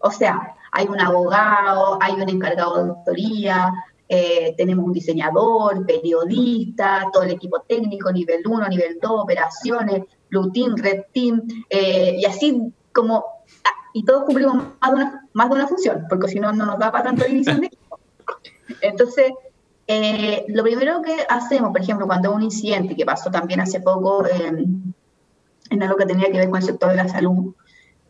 [0.00, 3.72] O sea, hay un abogado, hay un encargado de doctoría,
[4.08, 10.50] eh, tenemos un diseñador, periodista, todo el equipo técnico, nivel 1, nivel 2, operaciones, Blue
[10.50, 13.24] Team, Red Team, eh, y así como,
[13.92, 16.80] y todos cumplimos más de una, más de una función, porque si no, no nos
[16.80, 18.00] da para tanto división de equipo.
[18.80, 19.32] Entonces,
[19.86, 24.24] eh, lo primero que hacemos, por ejemplo, cuando un incidente que pasó también hace poco
[24.26, 27.54] en algo que tenía que ver con el sector de la salud,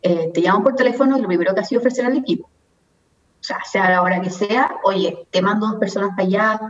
[0.01, 2.47] eh, te llaman por teléfono y lo primero que ha sido ofrecer al equipo.
[2.47, 6.61] O sea, sea la hora que sea, oye, te mando dos personas para allá,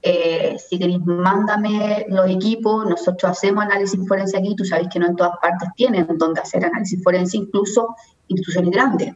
[0.00, 5.06] eh, si queréis, mándame los equipos, nosotros hacemos análisis forense aquí, tú sabes que no
[5.06, 7.94] en todas partes tienen donde hacer análisis forense, incluso
[8.28, 9.14] instituciones grandes.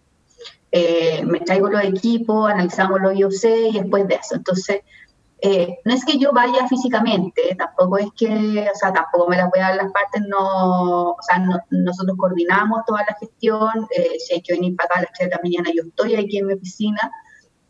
[1.24, 4.36] me traigo los equipos, analizamos los IOC y después de eso.
[4.36, 4.82] Entonces,
[5.40, 9.48] eh, no es que yo vaya físicamente, tampoco es que, o sea, tampoco me las
[9.50, 11.38] voy a dar las partes, no, o sea,
[11.70, 15.30] nosotros coordinamos toda la gestión, eh, si hay que venir para acá a las 3
[15.30, 17.10] de la mañana yo estoy aquí en mi oficina,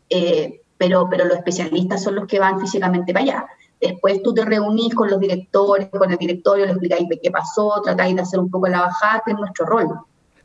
[0.09, 3.47] eh, pero, pero los especialistas son los que van físicamente para allá.
[3.79, 8.15] Después tú te reunís con los directores, con el directorio, les explicáis qué pasó, tratáis
[8.15, 9.87] de hacer un poco la bajada, que es nuestro rol.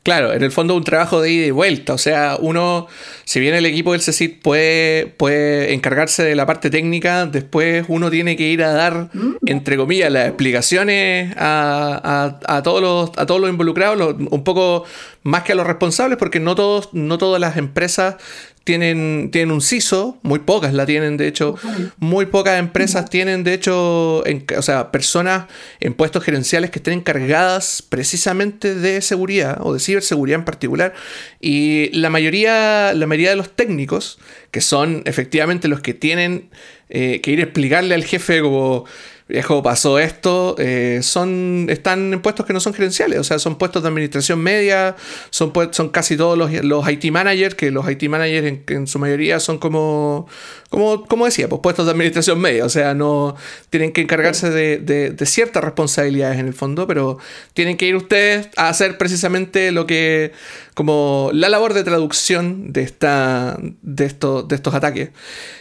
[0.05, 1.95] Claro, en el fondo un trabajo de ida y vuelta.
[1.95, 2.85] O sea, uno,
[3.23, 8.11] si bien el equipo del CECIT puede, puede encargarse de la parte técnica, después uno
[8.11, 9.37] tiene que ir a dar, mm.
[9.47, 14.83] entre comillas, las explicaciones a, a, todos, los, a todos los involucrados, un poco
[15.23, 18.17] más que a los responsables, porque no, todos, no todas las empresas
[18.65, 21.55] tienen, tienen un CISO, muy pocas la tienen, de hecho,
[21.99, 25.45] muy pocas empresas tienen, de hecho, o sea, personas
[25.79, 30.95] en puestos gerenciales que estén encargadas precisamente de seguridad o de ciberseguridad en particular.
[31.39, 34.17] Y la mayoría, la mayoría de los técnicos,
[34.49, 36.49] que son efectivamente los que tienen
[36.89, 38.85] eh, que ir a explicarle al jefe como
[39.27, 43.57] viejo, pasó esto, eh, son, están en puestos que no son gerenciales, o sea, son
[43.57, 44.95] puestos de administración media,
[45.31, 49.39] son, son casi todos los, los IT managers, que los IT managers en, su mayoría
[49.39, 50.27] son como,
[50.69, 53.35] como, como decía, pues puestos de administración media, o sea, no
[53.71, 57.17] tienen que encargarse de, de, ciertas responsabilidades en el fondo, pero
[57.53, 60.33] tienen que ir ustedes a hacer precisamente lo que,
[60.75, 65.09] como la labor de traducción de, esta, de, esto, de estos ataques.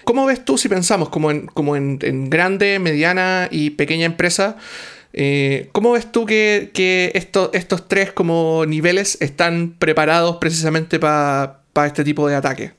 [0.05, 4.57] ¿Cómo ves tú si pensamos como en, como en, en grande, mediana y pequeña empresa?
[5.13, 12.03] Eh, ¿Cómo ves tú que, que estos tres como niveles están preparados precisamente para este
[12.03, 12.73] tipo de ataque?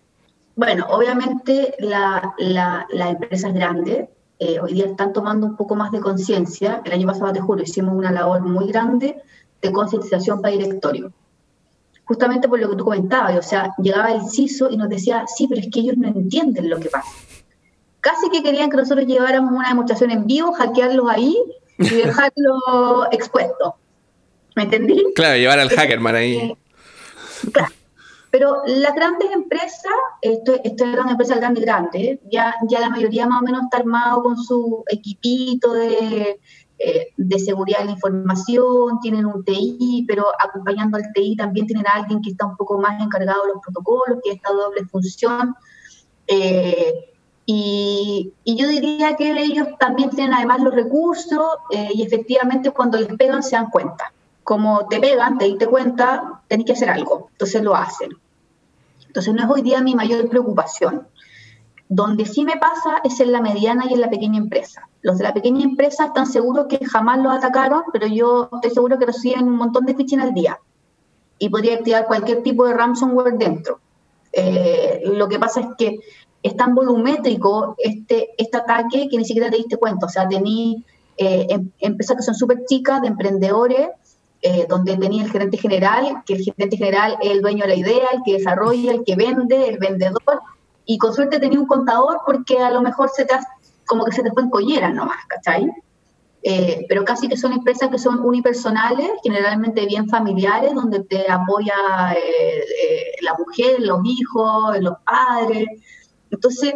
[0.56, 4.10] Bueno, obviamente las la, la empresas grandes
[4.40, 6.82] eh, hoy día están tomando un poco más de conciencia.
[6.84, 9.16] El año pasado, te juro, hicimos una labor muy grande
[9.62, 11.12] de concientización para directorio
[12.06, 15.48] justamente por lo que tú comentabas, o sea, llegaba el CISO y nos decía, sí,
[15.48, 17.10] pero es que ellos no entienden lo que pasa.
[18.06, 21.36] Casi que querían que nosotros lleváramos una demostración en vivo, hackearlos ahí
[21.80, 23.78] y dejarlo expuesto.
[24.56, 25.04] ¿Me entendí?
[25.16, 26.36] Claro, llevar al hackerman ahí.
[26.36, 26.58] Eh,
[27.52, 27.74] claro.
[28.30, 29.92] Pero las grandes empresas,
[30.22, 33.78] esto, esto es una empresa grande grande, ya, ya la mayoría más o menos está
[33.78, 36.38] armado con su equipito de
[36.78, 41.88] eh, de seguridad de la información, tienen un TI, pero acompañando al TI también tienen
[41.88, 45.56] a alguien que está un poco más encargado de los protocolos, que esta doble función.
[46.28, 47.15] Eh,
[47.46, 53.14] y, yo diría que ellos también tienen además los recursos eh, y efectivamente cuando les
[53.16, 54.12] pegan se dan cuenta.
[54.44, 58.12] Como te pegan, te diste cuenta, tenés que hacer algo, entonces lo hacen.
[59.08, 61.08] Entonces no es hoy día mi mayor preocupación.
[61.88, 64.88] Donde sí me pasa es en la mediana y en la pequeña empresa.
[65.02, 68.98] Los de la pequeña empresa están seguros que jamás los atacaron, pero yo estoy seguro
[68.98, 70.60] que reciben un montón de phishing al día
[71.38, 73.80] y podría activar cualquier tipo de ransomware dentro.
[74.32, 76.00] Eh, lo que pasa es que
[76.46, 80.06] es tan volumétrico este, este ataque que ni siquiera te diste cuenta.
[80.06, 80.86] O sea, tení
[81.18, 83.90] eh, em, empresas que son súper chicas, de emprendedores,
[84.44, 87.76] eh, donde tenía el gerente general, que el gerente general es el dueño de la
[87.76, 90.42] idea, el que desarrolla, el que vende, el vendedor,
[90.86, 93.34] y con suerte tenía un contador porque a lo mejor se te
[93.88, 95.68] como que se te fue en collera nomás, ¿cachai?
[96.44, 101.74] Eh, pero casi que son empresas que son unipersonales, generalmente bien familiares, donde te apoya
[103.22, 105.68] la mujer, los hijos, los padres.
[106.36, 106.76] Entonces,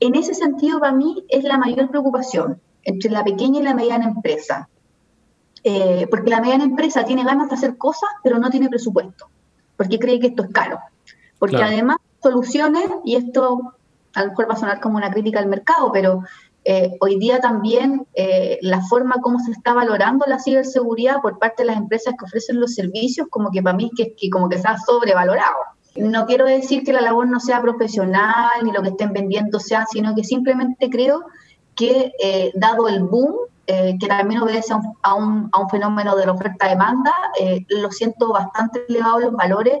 [0.00, 4.06] en ese sentido, para mí es la mayor preocupación entre la pequeña y la mediana
[4.06, 4.68] empresa.
[5.62, 9.28] Eh, porque la mediana empresa tiene ganas de hacer cosas, pero no tiene presupuesto,
[9.76, 10.78] porque cree que esto es caro.
[11.38, 13.74] Porque además, soluciones, y esto
[14.14, 16.22] a lo mejor va a sonar como una crítica al mercado, pero
[16.64, 21.62] eh, hoy día también eh, la forma como se está valorando la ciberseguridad por parte
[21.62, 24.48] de las empresas que ofrecen los servicios, como que para mí es que, que como
[24.48, 25.56] que está sobrevalorado.
[25.96, 29.86] No quiero decir que la labor no sea profesional ni lo que estén vendiendo sea,
[29.86, 31.24] sino que simplemente creo
[31.76, 33.34] que eh, dado el boom,
[33.66, 34.76] eh, que también obedece a
[35.14, 39.78] un, a un, fenómeno de la oferta-demanda, eh, lo siento bastante elevado los valores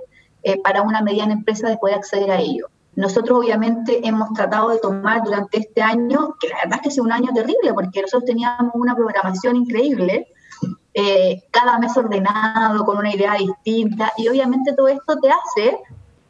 [0.62, 2.66] para una mediana empresa de poder acceder a ello.
[2.96, 7.02] Nosotros obviamente hemos tratado de tomar durante este año, que la verdad es que ha
[7.02, 10.28] un año terrible, porque nosotros teníamos una programación increíble,
[11.50, 15.78] cada mes ordenado, con una idea distinta, y obviamente todo esto te hace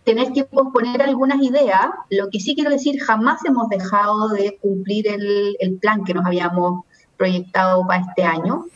[0.05, 1.89] tener que posponer algunas ideas.
[2.11, 6.85] Lo que sí quiero decir, jamás hemos dejado de cumplir el, plan que nos habíamos
[7.17, 8.67] proyectado para este año,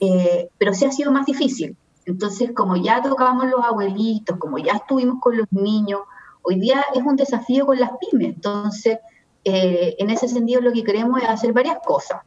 [0.00, 1.76] eh, pero sí ha sido más difícil.
[2.04, 6.00] Entonces, como ya tocamos los abuelitos, como ya estuvimos con los niños,
[6.42, 8.34] hoy día es un desafío con las pymes.
[8.34, 8.98] Entonces,
[9.44, 12.20] eh, en ese sentido, lo que queremos es hacer varias cosas.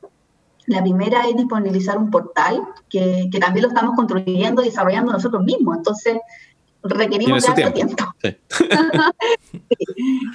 [0.65, 5.43] La primera es disponibilizar un portal que, que también lo estamos construyendo y desarrollando nosotros
[5.43, 5.77] mismos.
[5.77, 6.17] Entonces,
[6.83, 8.03] requerimos de tiempo.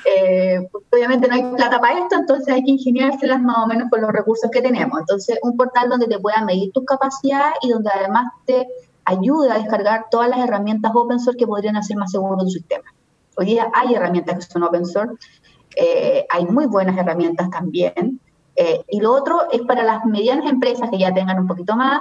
[0.06, 4.00] Eh, obviamente no hay plata para esto, entonces hay que ingeniárselas más o menos con
[4.02, 5.00] los recursos que tenemos.
[5.00, 8.68] Entonces, un portal donde te pueda medir tus capacidades y donde además te
[9.04, 12.84] ayude a descargar todas las herramientas open source que podrían hacer más seguro tu sistema.
[13.36, 15.14] Hoy día hay herramientas que son open source,
[15.76, 18.20] eh, hay muy buenas herramientas también.
[18.56, 22.00] Eh, y lo otro es para las medianas empresas que ya tengan un poquito más,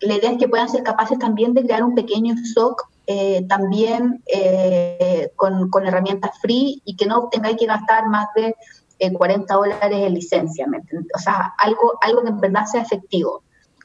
[0.00, 4.22] la idea es que puedan ser capaces también de crear un pequeño SOC eh, también
[4.26, 8.54] eh, con, con, herramientas free y que no tengáis que gastar más de
[9.12, 10.66] 40 eh, dólares en licencia,
[11.14, 13.42] O sea, algo, algo que en verdad sea efectivo.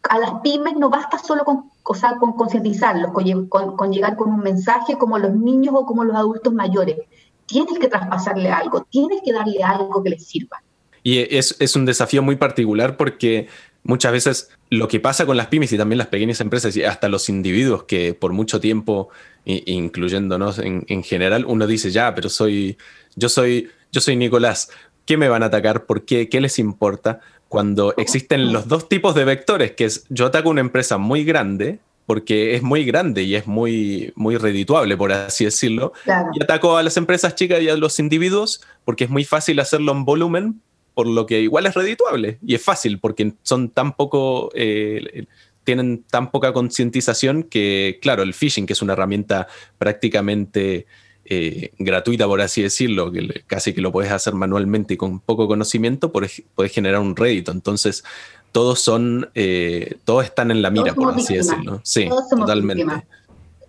[0.10, 4.40] A las pymes no basta solo con, o con concientizarlos, con, con, llegar con un
[4.40, 6.98] mensaje como los niños o como los adultos mayores.
[7.46, 10.62] Tienes que traspasarle algo, tienes que darle algo que les sirva.
[11.04, 13.48] Y es, es un desafío muy particular porque
[13.90, 17.10] muchas veces lo que pasa con las pymes y también las pequeñas empresas y hasta
[17.10, 19.10] los individuos que por mucho tiempo,
[19.46, 22.78] incluyéndonos en, general, uno dice, ya, pero soy,
[23.16, 24.70] yo soy, yo soy Nicolás,
[25.06, 25.88] ¿qué me van a atacar?
[25.88, 26.30] ¿Por qué?
[26.30, 27.22] ¿Qué les importa?
[27.48, 31.80] Cuando existen los dos tipos de vectores, que es yo ataco una empresa muy grande,
[32.06, 35.94] porque es muy grande y es muy, muy redituable, por así decirlo,
[36.36, 39.94] y ataco a las empresas chicas y a los individuos, porque es muy fácil hacerlo
[39.94, 40.62] en volumen,
[41.00, 45.28] por lo que igual es redituable y es fácil porque son tan poco, eh,
[45.64, 49.48] tienen tan poca concientización que, claro, el phishing, que es una herramienta
[49.78, 50.88] prácticamente
[51.24, 55.48] eh, gratuita, por así decirlo, que casi que lo puedes hacer manualmente y con poco
[55.48, 57.54] conocimiento, puedes, generar un rédito.
[57.54, 58.04] Entonces,
[58.52, 61.80] todos son, eh, todos están en la mira, por así decirlo.
[61.86, 63.06] Sí, totalmente.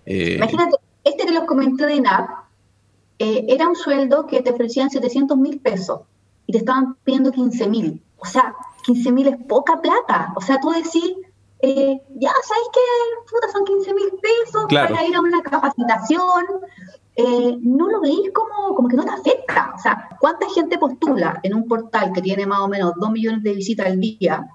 [0.04, 2.28] Imagínate, este que los comenté de NAP,
[3.20, 6.00] era un sueldo que te ofrecían 700 mil pesos
[6.50, 8.02] y te estaban pidiendo 15 mil.
[8.18, 8.52] O sea,
[8.84, 10.32] 15 mil es poca plata.
[10.34, 11.14] O sea, tú decís,
[11.60, 12.80] eh, ya, ¿sabes qué?
[13.30, 16.44] Puta, son 15 mil pesos para ir a una capacitación.
[17.14, 19.72] Eh, no lo veis como, como que no te afecta.
[19.76, 23.44] O sea, ¿cuánta gente postula en un portal que tiene más o menos 2 millones
[23.44, 24.48] de visitas al día?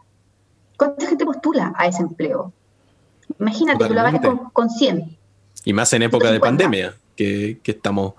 [0.78, 2.52] ¿Cuánta gente postula a ese empleo?
[3.40, 4.20] Imagínate, tú lo hagas
[4.52, 5.18] con, 100.
[5.64, 8.16] Y más en época de pandemia, que, que estamos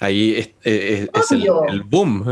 [0.00, 2.24] ahí, es, es, el, el, boom.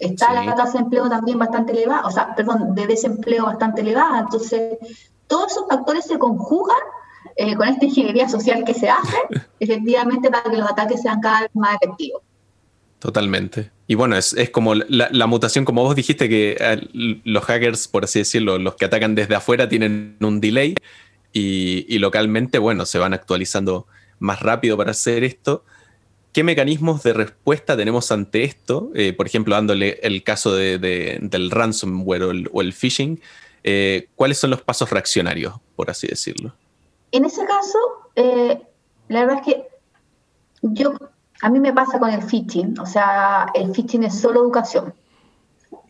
[0.00, 4.20] Está la tasa de empleo también bastante elevada, o sea, perdón, de desempleo bastante elevada.
[4.20, 4.78] Entonces,
[5.26, 6.78] todos esos factores se conjugan
[7.36, 9.16] eh, con esta ingeniería social que se hace,
[9.60, 12.22] efectivamente, para que los ataques sean cada vez más efectivos.
[12.98, 13.70] Totalmente.
[13.86, 18.18] Y bueno, es, como la, mutación, como vos dijiste, que eh, los hackers, por así
[18.18, 20.74] decirlo, los que atacan desde afuera tienen un delay
[21.32, 23.86] y, y localmente, bueno, se van actualizando
[24.18, 25.64] más rápido para hacer esto.
[26.32, 28.90] ¿Qué mecanismos de respuesta tenemos ante esto?
[28.94, 32.22] Eh, por ejemplo, dándole el caso del ransomware
[32.52, 33.20] o el, phishing,
[33.64, 36.54] eh, ¿cuáles son los pasos reaccionarios, por así decirlo?
[37.12, 37.78] En ese caso,
[38.14, 38.60] eh,
[39.08, 39.68] la verdad es que
[40.60, 40.92] yo,
[41.40, 44.92] a mí me pasa con el phishing, o sea, el phishing es solo educación,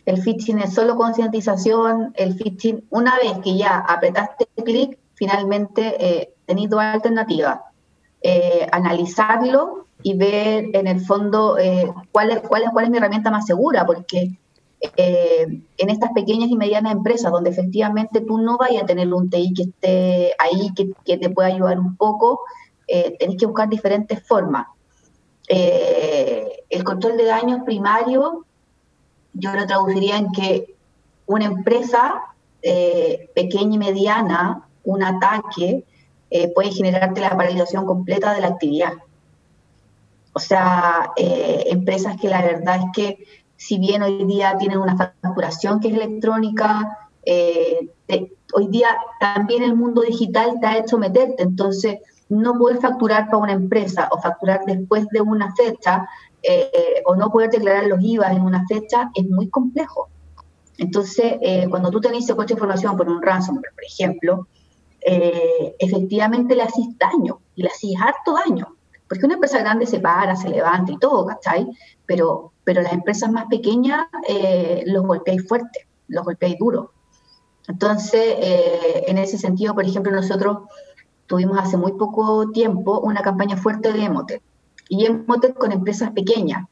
[0.07, 6.35] el phishing es solo concientización, el phishing, una vez que ya apretaste clic, finalmente eh,
[6.47, 7.59] tenéis dos alternativas,
[8.73, 13.31] analizarlo y ver en el fondo eh, cuál, es, cuál, es, cuál es mi herramienta
[13.31, 14.39] más segura, porque
[14.97, 19.29] eh, en estas pequeñas y medianas empresas donde efectivamente tú no vayas a tener un
[19.29, 22.41] TI que esté ahí, que, te pueda ayudar un poco,
[22.87, 24.67] eh, tenés que buscar diferentes formas.
[25.49, 28.45] el control de daños primario,
[29.33, 30.75] yo lo traduciría en que
[31.27, 32.35] una empresa
[33.35, 35.85] pequeña y mediana, un ataque,
[36.55, 38.93] puede generarte la paralización completa de la actividad.
[40.33, 43.25] O sea, eh, empresas que la verdad es que
[43.57, 47.91] si bien hoy día tienen una facturación que es electrónica, eh,
[48.55, 48.89] hoy día
[49.21, 51.99] también el mundo digital te ha hecho meterte, entonces
[52.29, 56.09] no poder facturar para una empresa o facturar después de una fecha
[56.43, 60.09] eh, o no poder declarar los IVA en una fecha es muy complejo.
[60.77, 61.35] Entonces,
[61.71, 64.47] cuando tú tenés secuestro de información por un ransomware, por ejemplo,
[65.01, 68.78] efectivamente le haces daño, y le haces harto daño.
[69.09, 71.67] Porque una empresa grande se para, se levanta y todo, ¿cachai?
[72.07, 76.93] Pero, pero las empresas más pequeñas eh, los golpeáis fuerte, los golpeáis duro.
[77.69, 80.59] Entonces, eh, en ese sentido, por ejemplo, nosotros
[81.27, 84.43] tuvimos hace muy poco tiempo una campaña fuerte de Emotet.
[84.89, 86.67] Y Emotet con empresas pequeñas.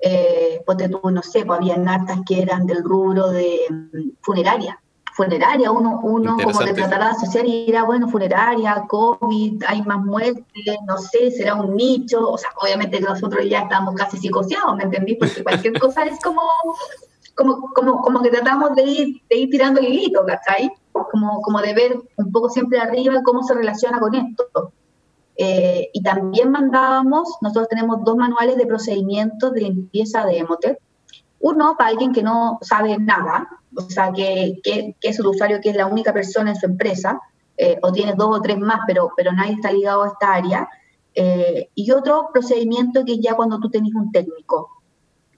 [0.00, 4.81] Eh, tú, no sé, pues había natas que eran del rubro de mm, funeraria
[5.12, 10.04] funeraria, uno, uno como de tratar de asociar y era, bueno, funeraria, COVID, hay más
[10.04, 10.44] muertes,
[10.86, 15.14] no sé, será un nicho, o sea, obviamente nosotros ya estamos casi psicoseados, ¿me entendí?
[15.16, 16.40] Porque cualquier cosa es como,
[17.34, 20.72] como, como, como que tratamos de ir, de ir tirando el hilito, ¿cachai?
[20.92, 24.72] Como, como de ver un poco siempre arriba cómo se relaciona con esto.
[25.36, 30.78] Eh, y también mandábamos, nosotros tenemos dos manuales de procedimientos de limpieza de Emotet,
[31.42, 34.60] uno para alguien que no sabe nada, o sea, que,
[35.00, 37.20] es un usuario que es la única persona en su empresa,
[37.56, 40.68] eh, o tienes dos o tres más, pero, pero nadie está ligado a esta área.
[41.14, 44.70] Eh, y otro procedimiento que es ya cuando tú tenés un técnico,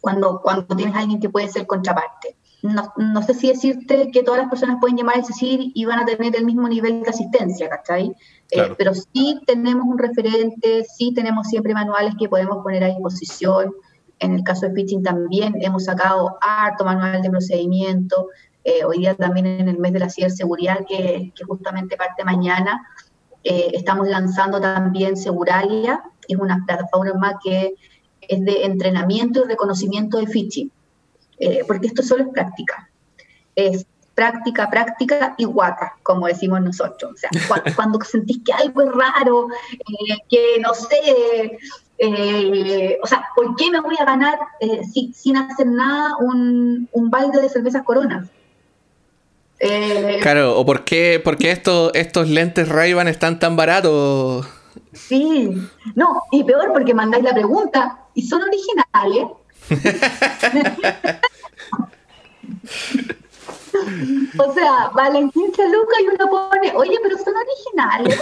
[0.01, 2.37] cuando, cuando tienes a alguien que puede ser contraparte.
[2.63, 5.99] No, no, sé si decirte que todas las personas pueden llamar a CIR y van
[5.99, 8.15] a tener el mismo nivel de asistencia, ¿cachai?
[8.51, 13.75] Eh, pero sí tenemos un referente, sí tenemos siempre manuales que podemos poner a disposición.
[14.19, 18.29] En el caso de phishing también hemos sacado harto manual de procedimiento.
[18.63, 22.83] Eh, hoy día también en el mes de la ciberseguridad, que, que justamente parte mañana,
[23.45, 27.75] eh, estamos lanzando también Seguralia, que es una plataforma que
[28.23, 30.73] es de entrenamiento y reconocimiento de phishing,
[31.39, 32.89] eh, porque esto solo es práctica.
[33.55, 37.13] Es práctica, práctica y guata, como decimos nosotros.
[37.13, 37.31] O sea,
[37.77, 39.49] cuando, sentís que algo es raro,
[40.31, 41.59] que no sé,
[42.07, 44.83] eh, o sea, ¿por qué me voy a ganar eh,
[45.13, 48.29] sin hacer nada un, un, balde de cervezas Corona?
[49.61, 54.47] Eh, claro, o por qué, por estos, estos lentes ray están tan baratos.
[54.93, 55.51] Sí,
[55.95, 59.27] no, y peor porque mandáis la pregunta y son originales.
[64.39, 68.21] O sea, valen 15 lucas y uno pone, oye, pero son originales.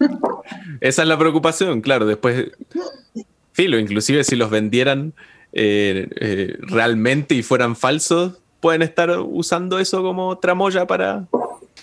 [0.80, 2.06] Esa es la preocupación, claro.
[2.06, 2.50] Después,
[3.52, 5.12] filo, inclusive si los vendieran
[5.52, 11.26] eh, eh, realmente y fueran falsos, pueden estar usando eso como tramoya para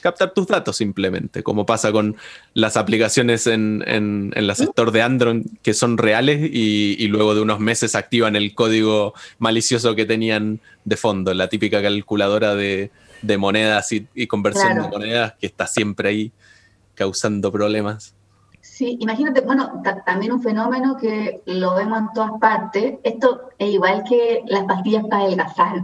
[0.01, 2.15] captar tus datos simplemente, como pasa con
[2.53, 7.59] las aplicaciones en, en, en de Android que son reales y, y, luego de unos
[7.59, 12.91] meses activan el código malicioso que tenían de fondo, la típica calculadora de,
[13.21, 16.31] de monedas y, conversión de monedas que está siempre ahí
[16.93, 18.15] causando problemas.
[18.61, 24.03] Sí, imagínate, bueno, también un fenómeno que lo vemos en todas partes, esto es igual
[24.07, 25.81] que las pastillas para adelgazar.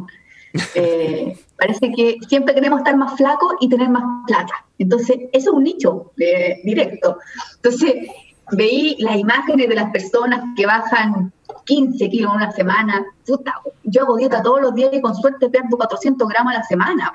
[0.75, 4.65] Eh, parece que siempre queremos estar más flacos y tener más plata.
[4.77, 7.17] Entonces, eso es un nicho eh, directo.
[7.55, 8.07] Entonces,
[8.51, 11.31] veí las imágenes de las personas que bajan
[11.65, 13.05] 15 kilos en una semana.
[13.25, 16.63] Puta, yo hago dieta todos los días y con suerte pierdo 400 gramos a la
[16.63, 17.13] semana.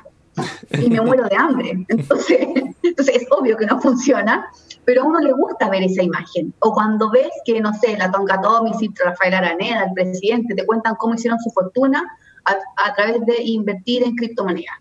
[0.70, 1.84] Y me muero de hambre.
[1.88, 2.40] Entonces,
[2.82, 4.50] entonces es obvio que no funciona,
[4.84, 6.54] pero a uno le gusta ver esa imagen.
[6.60, 8.72] O cuando ves que, no sé, la Tonka Tommy,
[9.04, 12.04] Rafael Araneda, el presidente, te cuentan cómo hicieron su fortuna
[12.46, 14.76] a, través de invertir en criptomonedas.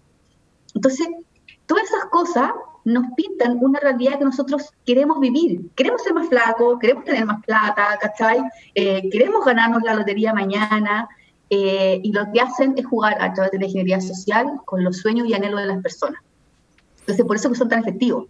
[0.73, 1.07] Entonces,
[1.65, 2.51] todas esas cosas
[2.83, 5.71] nos pintan una realidad que nosotros queremos vivir.
[5.75, 8.39] Queremos ser más flacos, queremos tener más plata, ¿cachai?
[8.75, 11.07] Eh, queremos ganarnos la lotería mañana.
[11.49, 14.97] Eh, y lo que hacen es jugar a través de la ingeniería social con los
[14.97, 16.21] sueños y anhelos de las personas.
[17.01, 18.27] Entonces, por eso que son tan efectivos.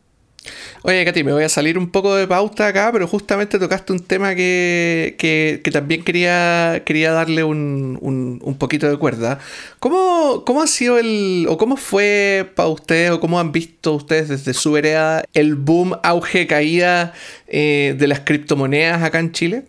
[0.88, 4.02] Oye, Katy, me voy a salir un poco de pauta acá, pero justamente tocaste un
[4.02, 9.40] tema que, que, también quería, quería darle un, un, poquito de cuerda.
[9.80, 14.30] ¿Cómo, ¿Cómo, ha sido el, o cómo fue para ustedes, o cómo han visto ustedes
[14.30, 17.14] desde su vereda el boom, auge, caída
[17.48, 19.66] eh, de las criptomonedas acá en Chile?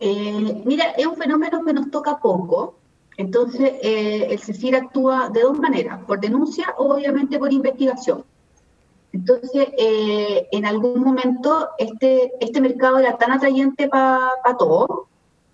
[0.00, 2.80] Eh, mira, es un fenómeno que nos toca poco.
[3.16, 8.24] Entonces, eh, el CECIR actúa de dos maneras, por denuncia o obviamente por investigación.
[9.12, 15.06] Entonces, eh, en algún momento este, este mercado era tan atrayente para todos.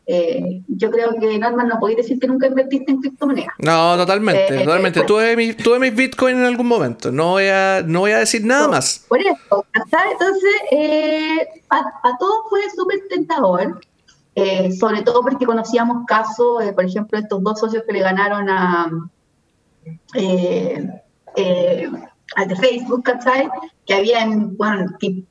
[0.07, 3.53] Eh, yo creo que, Norman, no podéis decir que nunca invertiste en criptomonedas.
[3.59, 5.03] No, totalmente, eh, totalmente.
[5.03, 7.13] tuve, mis, tuve mis Bitcoin en algún momento.
[7.13, 9.05] No voy a, no voy a decir nada más.
[9.09, 9.37] Por eso,
[9.75, 13.81] Entonces, para todos fue súper tentador.
[14.79, 18.91] sobre todo porque conocíamos casos, por ejemplo, estos dos socios que le ganaron a
[22.37, 23.49] al de Facebook, ¿cachai?
[23.87, 24.87] Que habían, bueno,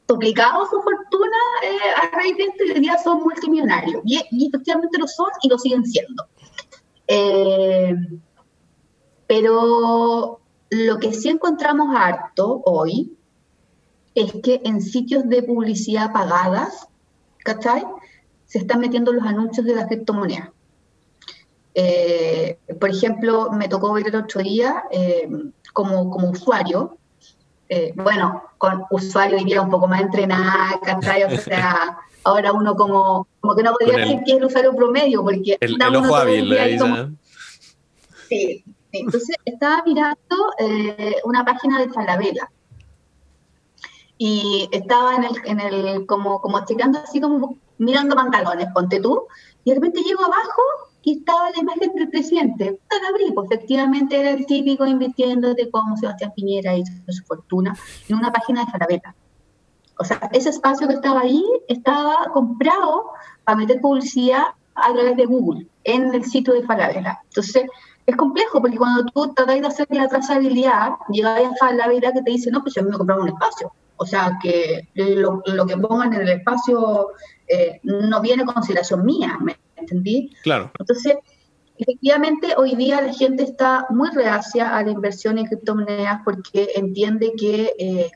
[0.08, 4.02] duplicado su fortuna eh, a raíz de esto y hoy día son multimillonarios.
[4.06, 4.18] Y,
[4.48, 6.26] efectivamente lo son y lo siguen siendo.
[7.08, 7.96] Eh,
[9.28, 10.40] pero
[10.70, 13.16] lo que sí encontramos harto hoy
[14.16, 16.88] es que en sitios de publicidad pagadas,
[17.44, 17.86] ¿cachai?
[18.46, 20.50] Se están metiendo los anuncios de las criptomonedas.
[21.76, 24.84] Eh, por ejemplo, me tocó ver el otro día
[25.78, 26.98] como, como usuario,
[27.70, 31.24] eh, bueno, con usuario diría un poco más entrenada, ¿cachai?
[31.26, 35.24] O sea, ahora uno como, como que no podría decir que es el usuario promedio,
[35.24, 35.56] porque...
[35.60, 36.52] El, el ojo hábil,
[38.28, 42.50] sí, entonces estaba mirando eh, una página de Falabella.
[44.18, 49.28] Y estaba en el, en el como, como checando así como mirando pantalones, ponte tú,
[49.64, 50.64] y de repente llego abajo
[51.08, 52.82] y estaba la imagen del presidente.
[53.34, 57.74] pues efectivamente era el típico invirtiendo de Sebastián Piñera hizo su fortuna
[58.10, 59.16] en una página de Falabella.
[59.98, 63.06] O sea, ese espacio que estaba ahí estaba comprado
[63.46, 67.22] para meter publicidad a través de Google en el sitio de Falabella.
[67.24, 67.64] Entonces,
[68.06, 72.32] es complejo porque cuando tú tratas de hacer la trazabilidad, llegas a Falabella que te
[72.32, 73.72] dice, no, pues yo me comprado un espacio.
[73.96, 77.12] O sea, que lo, que pongan en el espacio
[77.48, 79.40] eh, no viene consideración mía,
[79.78, 80.36] ¿entendí?
[80.44, 80.72] Claro.
[80.80, 81.16] Entonces,
[81.78, 87.34] efectivamente, hoy día la gente está muy reacia a la inversión en criptomonedas porque entiende
[87.38, 88.12] que eh,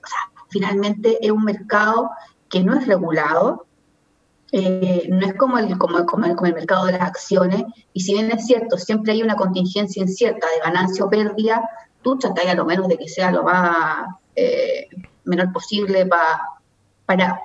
[0.50, 2.10] finalmente es un mercado
[2.50, 3.66] que no es regulado,
[4.52, 8.30] eh, no es como el, como, como, el, mercado de las acciones, y si bien
[8.32, 11.70] es cierto, siempre hay una contingencia incierta de ganancia o pérdida,
[12.02, 14.88] tú tratas a lo menos de que sea lo más eh,
[15.24, 16.42] menor posible para,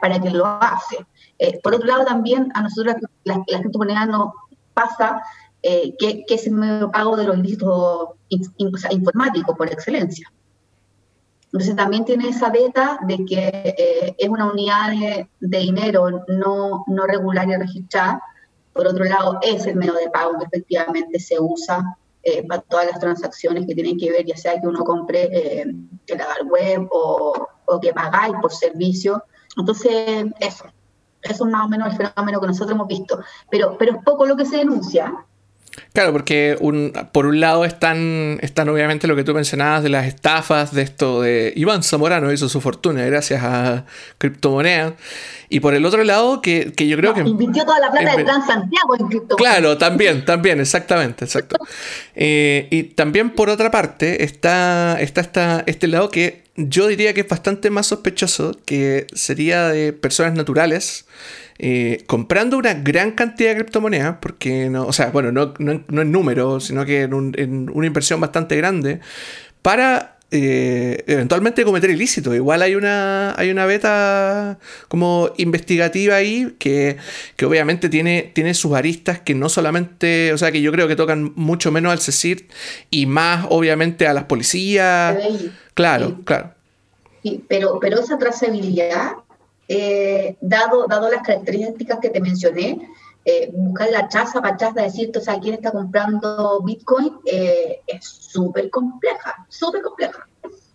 [0.01, 1.07] para que lo hace.
[1.39, 4.33] Eh, por otro lado, también a nosotros las, las criptomonedas nos
[4.75, 5.23] pasa
[5.62, 8.11] eh, que, es el medio pago de los ilícitos
[8.91, 10.31] informáticos por excelencia.
[11.47, 14.91] Entonces también tiene esa beta de que eh, es una unidad
[15.41, 18.23] de, dinero no, no regular y registrada.
[18.73, 21.97] Por otro lado, es el medio de pago que efectivamente se usa
[22.49, 26.27] para todas las transacciones que tienen que ver, ya sea que uno compre en la
[26.45, 29.23] web o, o que pagáis por servicio.
[29.57, 30.65] Entonces, eso,
[31.23, 33.21] eso es más o menos el fenómeno que nosotros hemos visto.
[33.51, 35.27] Pero, pero es poco lo que se denuncia.
[35.93, 40.07] Claro, porque un, por un lado están, están obviamente lo que tú mencionabas de las
[40.07, 43.87] estafas, de esto de Iván Zamorano hizo su fortuna gracias a
[44.18, 44.95] criptomonedas.
[45.49, 47.20] Y por el otro lado, que, yo creo que...
[47.20, 49.37] Invirtió toda la plata de Plan Santiago en criptomonedas.
[49.37, 51.57] Claro, también, también, exactamente, exacto.
[52.14, 57.20] Eh, y también por otra parte está, está, está este lado que yo diría que
[57.20, 61.07] es bastante más sospechoso, que sería de personas naturales
[61.59, 66.13] eh, comprando una gran cantidad de criptomonedas, porque no, o sea, bueno, no, no, en
[66.13, 69.01] número, sino que en, una inversión bastante grande,
[69.63, 72.35] para eh, eventualmente cometer ilícito.
[72.35, 76.99] Igual hay una, hay una beta como investigativa ahí que,
[77.37, 80.97] que, obviamente tiene, tiene sus aristas que no solamente, o sea, que yo creo que
[80.97, 82.49] tocan mucho menos al CECIR
[82.91, 85.17] y más obviamente a las policías.
[85.73, 86.53] Claro, claro.
[87.49, 89.13] pero, pero esa trazabilidad
[89.69, 92.89] eh, dado, dado las características que te mencioné,
[93.25, 98.05] eh, buscar la chaza para chaza, decirte, o sea, quién está comprando Bitcoin, eh, es
[98.05, 100.29] súper compleja, súper compleja.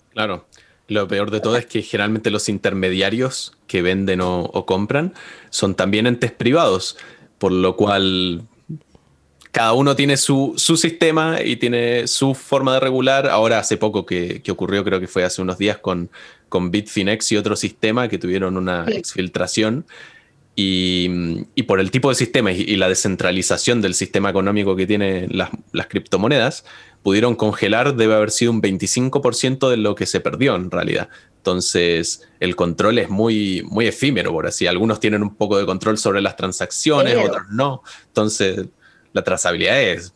[0.09, 0.45] Claro.
[0.91, 5.13] Lo peor de todo es que generalmente los intermediarios que venden o, compran
[5.49, 6.97] son también entes privados,
[7.37, 8.41] por lo cual
[9.53, 13.27] cada uno tiene su, sistema y tiene su forma de regular.
[13.27, 16.09] Ahora hace poco que, ocurrió, creo que fue hace unos días con
[16.51, 19.85] con Bitfinex y otro sistema que tuvieron una exfiltración.
[20.53, 25.49] Y, por el tipo de sistema y, la descentralización del sistema económico que tienen las,
[25.71, 26.65] las, criptomonedas,
[27.03, 31.07] pudieron congelar, debe haber sido un 25% de lo que se perdió en realidad.
[31.37, 34.67] Entonces, el control es muy, muy efímero, por así.
[34.67, 37.81] Algunos tienen un poco de control sobre las transacciones, otros no.
[38.07, 38.65] Entonces,
[39.13, 40.13] la trazabilidad es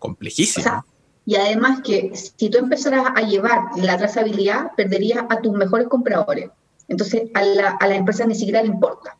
[0.00, 0.84] complejísima.
[1.30, 6.50] Y además que si tú empezaras a llevar la trazabilidad, perderías a tus mejores compradores.
[6.88, 9.16] Entonces, a la, a la empresa ni siquiera le importa.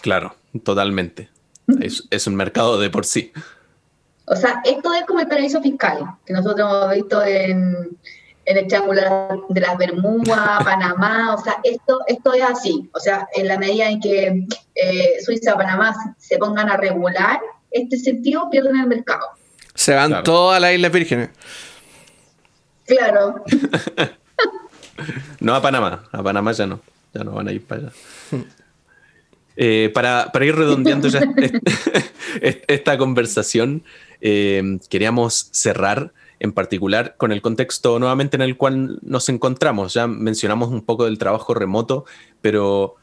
[0.00, 0.34] Claro,
[0.64, 1.30] totalmente.
[1.80, 3.30] es, es un mercado de por sí.
[4.24, 7.96] O sea, esto es como el paraíso fiscal que nosotros hemos visto en,
[8.44, 9.00] en el Triángulo
[9.48, 12.90] de las Bermudas, Panamá, o sea, esto, esto es así.
[12.92, 17.38] O sea, en la medida en que eh, Suiza, Panamá se pongan a regular
[17.70, 19.28] este sentido, pierden el mercado.
[19.76, 21.30] Se van todas las Islas Vírgenes.
[22.86, 23.44] Claro.
[25.40, 26.80] no a Panamá, a Panamá ya no,
[27.12, 27.92] ya no van a ir para allá.
[29.56, 31.20] Eh, para, para, ir redondeando ya
[32.40, 33.84] esta conversación,
[34.20, 39.94] eh, queríamos cerrar en particular con el contexto nuevamente en el cual nos encontramos.
[39.94, 42.04] Ya mencionamos un poco del trabajo remoto,
[42.40, 42.96] pero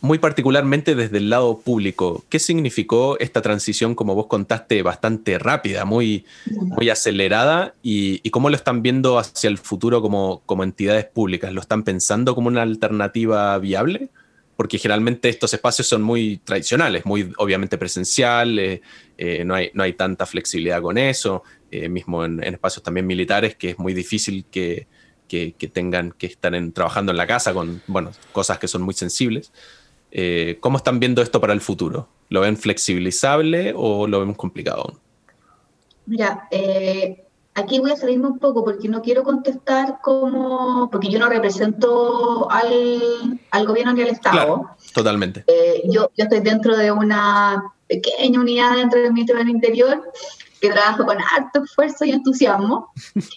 [0.00, 5.84] muy particularmente desde el lado público, ¿qué significó esta transición, como vos contaste, bastante rápida,
[5.84, 7.74] muy, muy acelerada?
[7.82, 11.52] Y, cómo lo están viendo hacia el futuro como, como entidades públicas?
[11.52, 14.08] ¿Lo están pensando como una alternativa viable?
[14.56, 18.80] Porque generalmente estos espacios son muy tradicionales, muy obviamente presenciales,
[19.18, 21.42] eh, no, hay, no hay tanta flexibilidad con eso.
[21.72, 24.88] Eh, mismo en, espacios también militares, que es muy difícil que,
[25.72, 29.52] tengan que estar trabajando en la casa con bueno, cosas que son muy sensibles.
[30.10, 32.08] Eh, ¿Cómo están viendo esto para el futuro?
[32.28, 34.94] ¿Lo ven flexibilizable o lo ven complicado
[36.06, 41.20] Mira, eh, aquí voy a salirme un poco porque no quiero contestar como, porque yo
[41.20, 44.70] no represento al, gobierno ni al Estado.
[44.92, 45.44] totalmente.
[45.84, 50.02] yo, yo estoy dentro de una pequeña unidad dentro del Ministerio del Interior
[50.60, 52.92] que trabajo con harto esfuerzo y entusiasmo.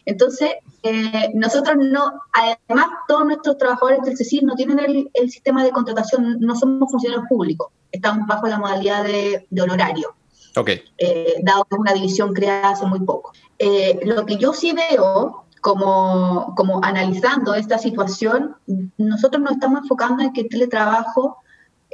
[0.05, 0.51] Entonces,
[0.83, 4.79] eh, nosotros no, además, todos nuestros trabajadores del CECIR no tienen
[5.13, 10.13] el, sistema de contratación, no somos funcionarios públicos, estamos bajo la modalidad de, honorario.
[10.55, 10.81] Okay.
[10.99, 13.31] Eh, dado que es una división creada hace muy poco.
[13.57, 18.55] Eh, lo que yo sí veo como, como analizando esta situación,
[18.97, 21.37] nosotros nos estamos enfocando en que el teletrabajo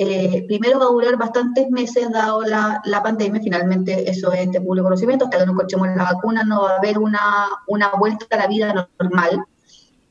[0.01, 4.85] eh, primero va a durar bastantes meses dado la, pandemia, finalmente eso es de público
[4.85, 7.49] conocimiento, hasta que nos encontremos la vacuna no va a haber una,
[7.99, 9.43] vuelta a la vida normal.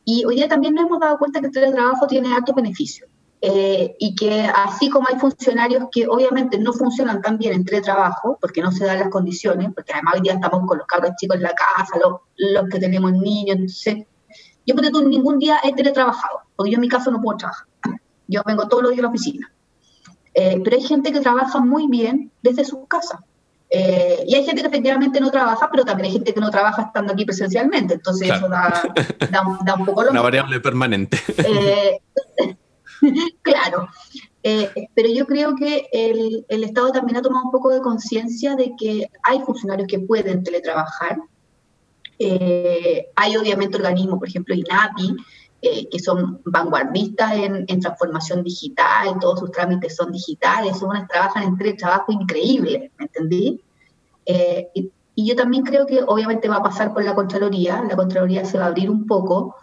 [0.05, 3.09] Y hoy día también nos hemos dado cuenta que el teletrabajo tiene altos beneficios.
[3.41, 8.37] Eh, y que así como hay funcionarios que obviamente no funcionan tan bien en teletrabajo,
[8.43, 11.39] porque no se dan las condiciones, porque además hoy día estamos con los cabros chicos
[11.39, 11.99] en la casa,
[12.37, 14.05] los, que tenemos niños, entonces
[14.67, 17.67] yo por ningún día he teletrabajado, porque yo en mi caso no puedo trabajar.
[18.27, 19.51] Yo vengo todos los días a la oficina.
[20.41, 23.25] Eh, pero hay gente que trabaja muy bien desde su casa.
[23.71, 26.83] Eh, y hay gente que efectivamente no trabaja, pero también hay gente que no trabaja
[26.83, 27.95] estando aquí presencialmente.
[27.95, 28.83] Entonces eso da,
[29.31, 31.19] da, un poco lo Una variable permanente.
[31.39, 32.01] Eh,
[33.43, 33.89] claro.
[34.95, 38.75] pero yo creo que el, el, Estado también ha tomado un poco de conciencia de
[38.79, 41.19] que hay funcionarios que pueden teletrabajar.
[42.21, 45.17] hay obviamente organismos, por ejemplo, INAPI,
[45.61, 51.43] eh, que son vanguardistas en, transformación digital, todos sus trámites son digitales, son unas trabajan
[51.59, 53.61] en trabajo increíble, ¿me entendí?
[54.25, 58.45] Eh, y, yo también creo que obviamente va a pasar por la Contraloría, la Contraloría
[58.45, 59.57] se va a abrir un poco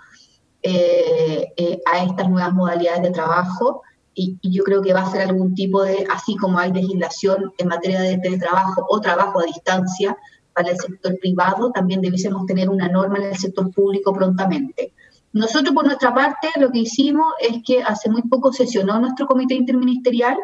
[0.61, 1.53] eh,
[1.85, 3.81] a estas nuevas modalidades de trabajo
[4.13, 7.69] y, yo creo que va a ser algún tipo de, así como hay legislación en
[7.69, 10.17] materia de teletrabajo o trabajo a distancia
[10.51, 14.93] para el sector privado, también debiésemos tener una norma en el sector público prontamente.
[15.35, 19.53] Nosotros, por nuestra parte, lo que hicimos es que hace muy poco sesionó nuestro comité
[19.53, 20.37] interministerial.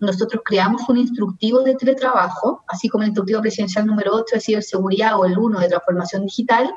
[0.00, 5.16] Nosotros creamos un instructivo de teletrabajo, así como el instructivo presidencial número 8 de ciberseguridad
[5.16, 6.74] o el 1 de transformación digital.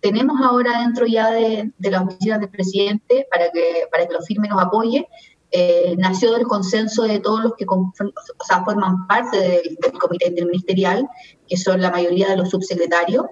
[0.00, 4.48] Tenemos ahora dentro ya de, la oficina del presidente para que, para que lo firme
[4.48, 5.06] nos apoye.
[5.52, 11.08] Eh, nació del consenso de todos los que forman parte del comité interministerial,
[11.46, 13.26] que son la mayoría de los subsecretarios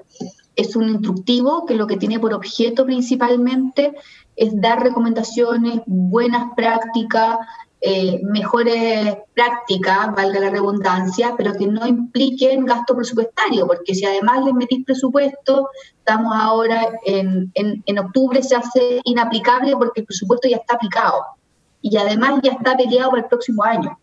[0.59, 3.95] es un instructivo que lo que tiene por objeto principalmente
[4.35, 7.39] es dar recomendaciones, buenas prácticas,
[7.81, 14.45] eh, mejores prácticas, valga la redundancia, pero que no impliquen gasto presupuestario, porque si además
[14.45, 20.57] les metís presupuesto, estamos ahora en, en, octubre, se hace inaplicable porque el presupuesto ya
[20.57, 21.23] está aplicado
[21.83, 23.97] y además ya está peleado para el próximo año.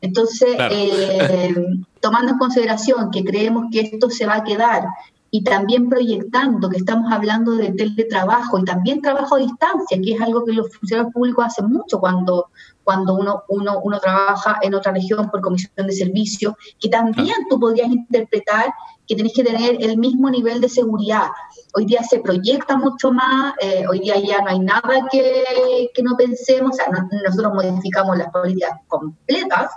[0.00, 1.54] Entonces, eh,
[2.00, 4.82] tomando en consideración que creemos que esto se va a quedar
[5.30, 10.20] y también proyectando que estamos hablando de teletrabajo y también trabajo a distancia, que es
[10.20, 12.46] algo que los funcionarios públicos hacen mucho cuando,
[12.82, 17.60] cuando uno, uno, uno trabaja en otra región por comisión de servicio, que también tú
[17.60, 18.72] podrías interpretar
[19.06, 21.28] que tenés que tener el mismo nivel de seguridad.
[21.74, 26.02] Hoy día se proyecta mucho más, eh, hoy día ya no hay nada que, que
[26.02, 26.86] no pensemos, o sea,
[27.24, 29.70] nosotros modificamos las políticas completas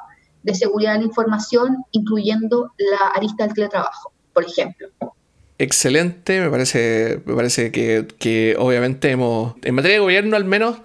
[0.44, 4.88] de seguridad de la información, incluyendo la arista del teletrabajo, por ejemplo
[5.64, 6.42] excelente.
[6.42, 10.78] Me parece, me parece que, que, obviamente hemos, en materia de gobierno al menos,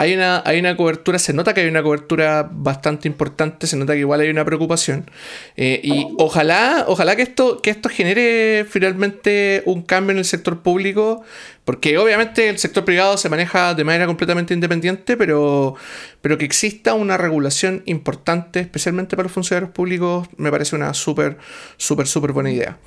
[0.00, 3.92] hay una, hay una cobertura, se nota que hay una cobertura bastante importante, se nota
[3.92, 5.10] que igual hay una preocupación.
[5.56, 10.62] Eh, y ojalá, ojalá que esto, que esto genere finalmente un cambio en el sector
[10.62, 11.22] público,
[11.66, 15.74] porque obviamente el sector privado se maneja de manera completamente independiente, pero,
[16.22, 21.36] pero que exista una regulación importante, especialmente para los funcionarios públicos, me parece una súper,
[21.76, 22.78] súper, súper buena idea.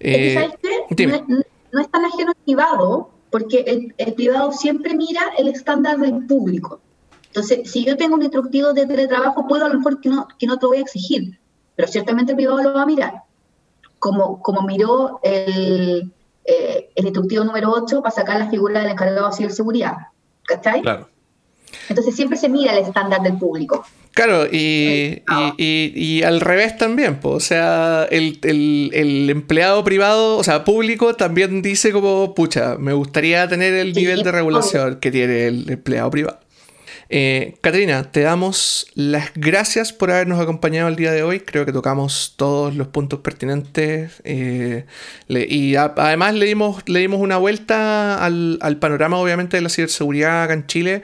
[0.00, 0.50] Eh,
[1.06, 1.42] no,
[1.72, 6.80] no, es tan ajeno privado, porque el, privado siempre mira el estándar del público.
[7.26, 10.46] Entonces, si yo tengo un instructivo de teletrabajo, puedo a lo mejor que no, que
[10.46, 11.38] no te lo voy a exigir,
[11.74, 13.22] pero ciertamente el privado lo va a mirar.
[13.98, 16.12] Como, como miró el,
[16.44, 19.96] eh, el instructivo número 8 para sacar la figura del encargado de ciberseguridad.
[20.44, 20.80] ¿Cachai?
[20.82, 21.08] Claro.
[21.88, 23.84] Entonces siempre se mira el estándar del público.
[24.16, 25.22] Claro, y,
[25.58, 31.60] y, al revés también, pues, o sea, el, el, empleado privado, o sea, público también
[31.60, 36.40] dice como, pucha, me gustaría tener el nivel de regulación que tiene el empleado privado.
[37.08, 37.54] Eh,
[38.10, 41.40] te damos las gracias por habernos acompañado el día de hoy.
[41.40, 44.86] Creo que tocamos todos los puntos pertinentes eh,
[45.28, 50.54] y además le dimos, le dimos una vuelta al, panorama, obviamente, de la ciberseguridad acá
[50.54, 51.02] en Chile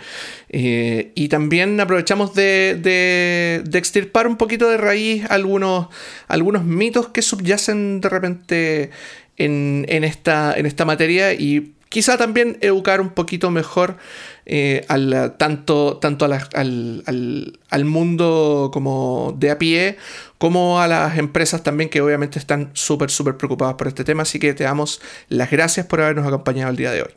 [0.48, 5.88] eh, y también aprovechamos de, de, extirpar un poquito de raíz algunos,
[6.28, 8.90] algunos mitos que subyacen de repente
[9.36, 13.98] en, en, esta, en esta materia y quizá también educar un poquito mejor
[14.44, 19.98] eh, al, tanto, tanto al, al, mundo como de a pie,
[20.38, 24.22] como a las empresas también que obviamente están súper, súper preocupadas por este tema.
[24.22, 27.10] Así que te damos las gracias por habernos acompañado el día de hoy.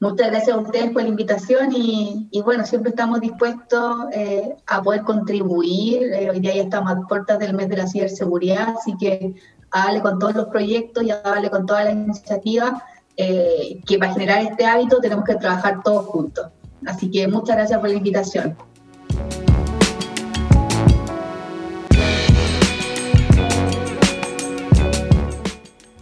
[0.00, 4.82] Muchas gracias a ustedes por la invitación y, y bueno, siempre estamos dispuestos eh, a
[4.82, 6.02] poder contribuir.
[6.12, 9.34] Eh, hoy día ya estamos a puertas del mes de la ciberseguridad, así que
[9.70, 12.82] a con todos los proyectos y a con todas las iniciativas,
[13.16, 16.46] que para generar este hábito tenemos que trabajar todos juntos.
[16.86, 18.56] Así que muchas gracias por la invitación.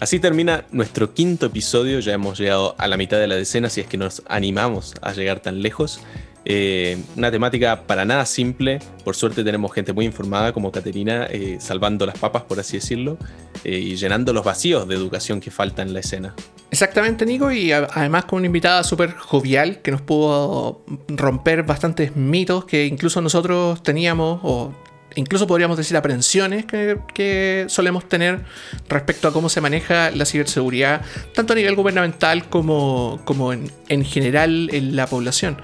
[0.02, 3.82] Así termina nuestro quinto episodio, ya hemos llegado a la mitad de la decena si
[3.82, 6.00] es que nos animamos a llegar tan lejos.
[6.44, 8.80] Eh, una temática para nada simple.
[9.04, 13.16] Por suerte tenemos gente muy informada como Caterina, eh, salvando las papas, por así decirlo,
[13.64, 16.34] eh, y llenando los vacíos de educación que faltan en la escena.
[16.70, 22.64] Exactamente, Nico, y además con una invitada súper jovial que nos pudo romper bastantes mitos
[22.64, 24.72] que incluso nosotros teníamos, o
[25.14, 28.40] incluso podríamos decir aprensiones que, solemos tener
[28.88, 31.02] respecto a cómo se maneja la ciberseguridad,
[31.34, 35.58] tanto a nivel gubernamental como, como en, en general en la población.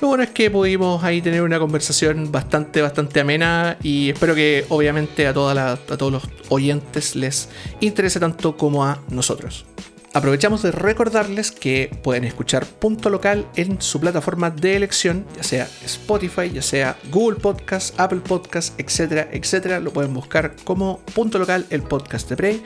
[0.00, 4.64] Lo bueno es que pudimos ahí tener una conversación bastante, bastante amena y espero que
[4.70, 9.66] obviamente a, a todos los oyentes les interese tanto como a nosotros.
[10.12, 15.68] Aprovechamos de recordarles que pueden escuchar Punto Local en su plataforma de elección, ya sea
[15.84, 19.78] Spotify, ya sea Google Podcast, Apple Podcast, etcétera, etcétera.
[19.78, 22.62] Lo pueden buscar como Punto Local, el podcast de Prey.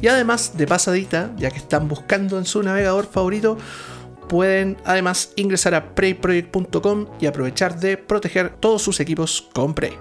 [0.00, 3.58] Y además, de pasadita, ya que están buscando en su navegador favorito,
[4.28, 9.92] pueden además ingresar a preyproject.com y aprovechar de proteger todos sus equipos con Prey.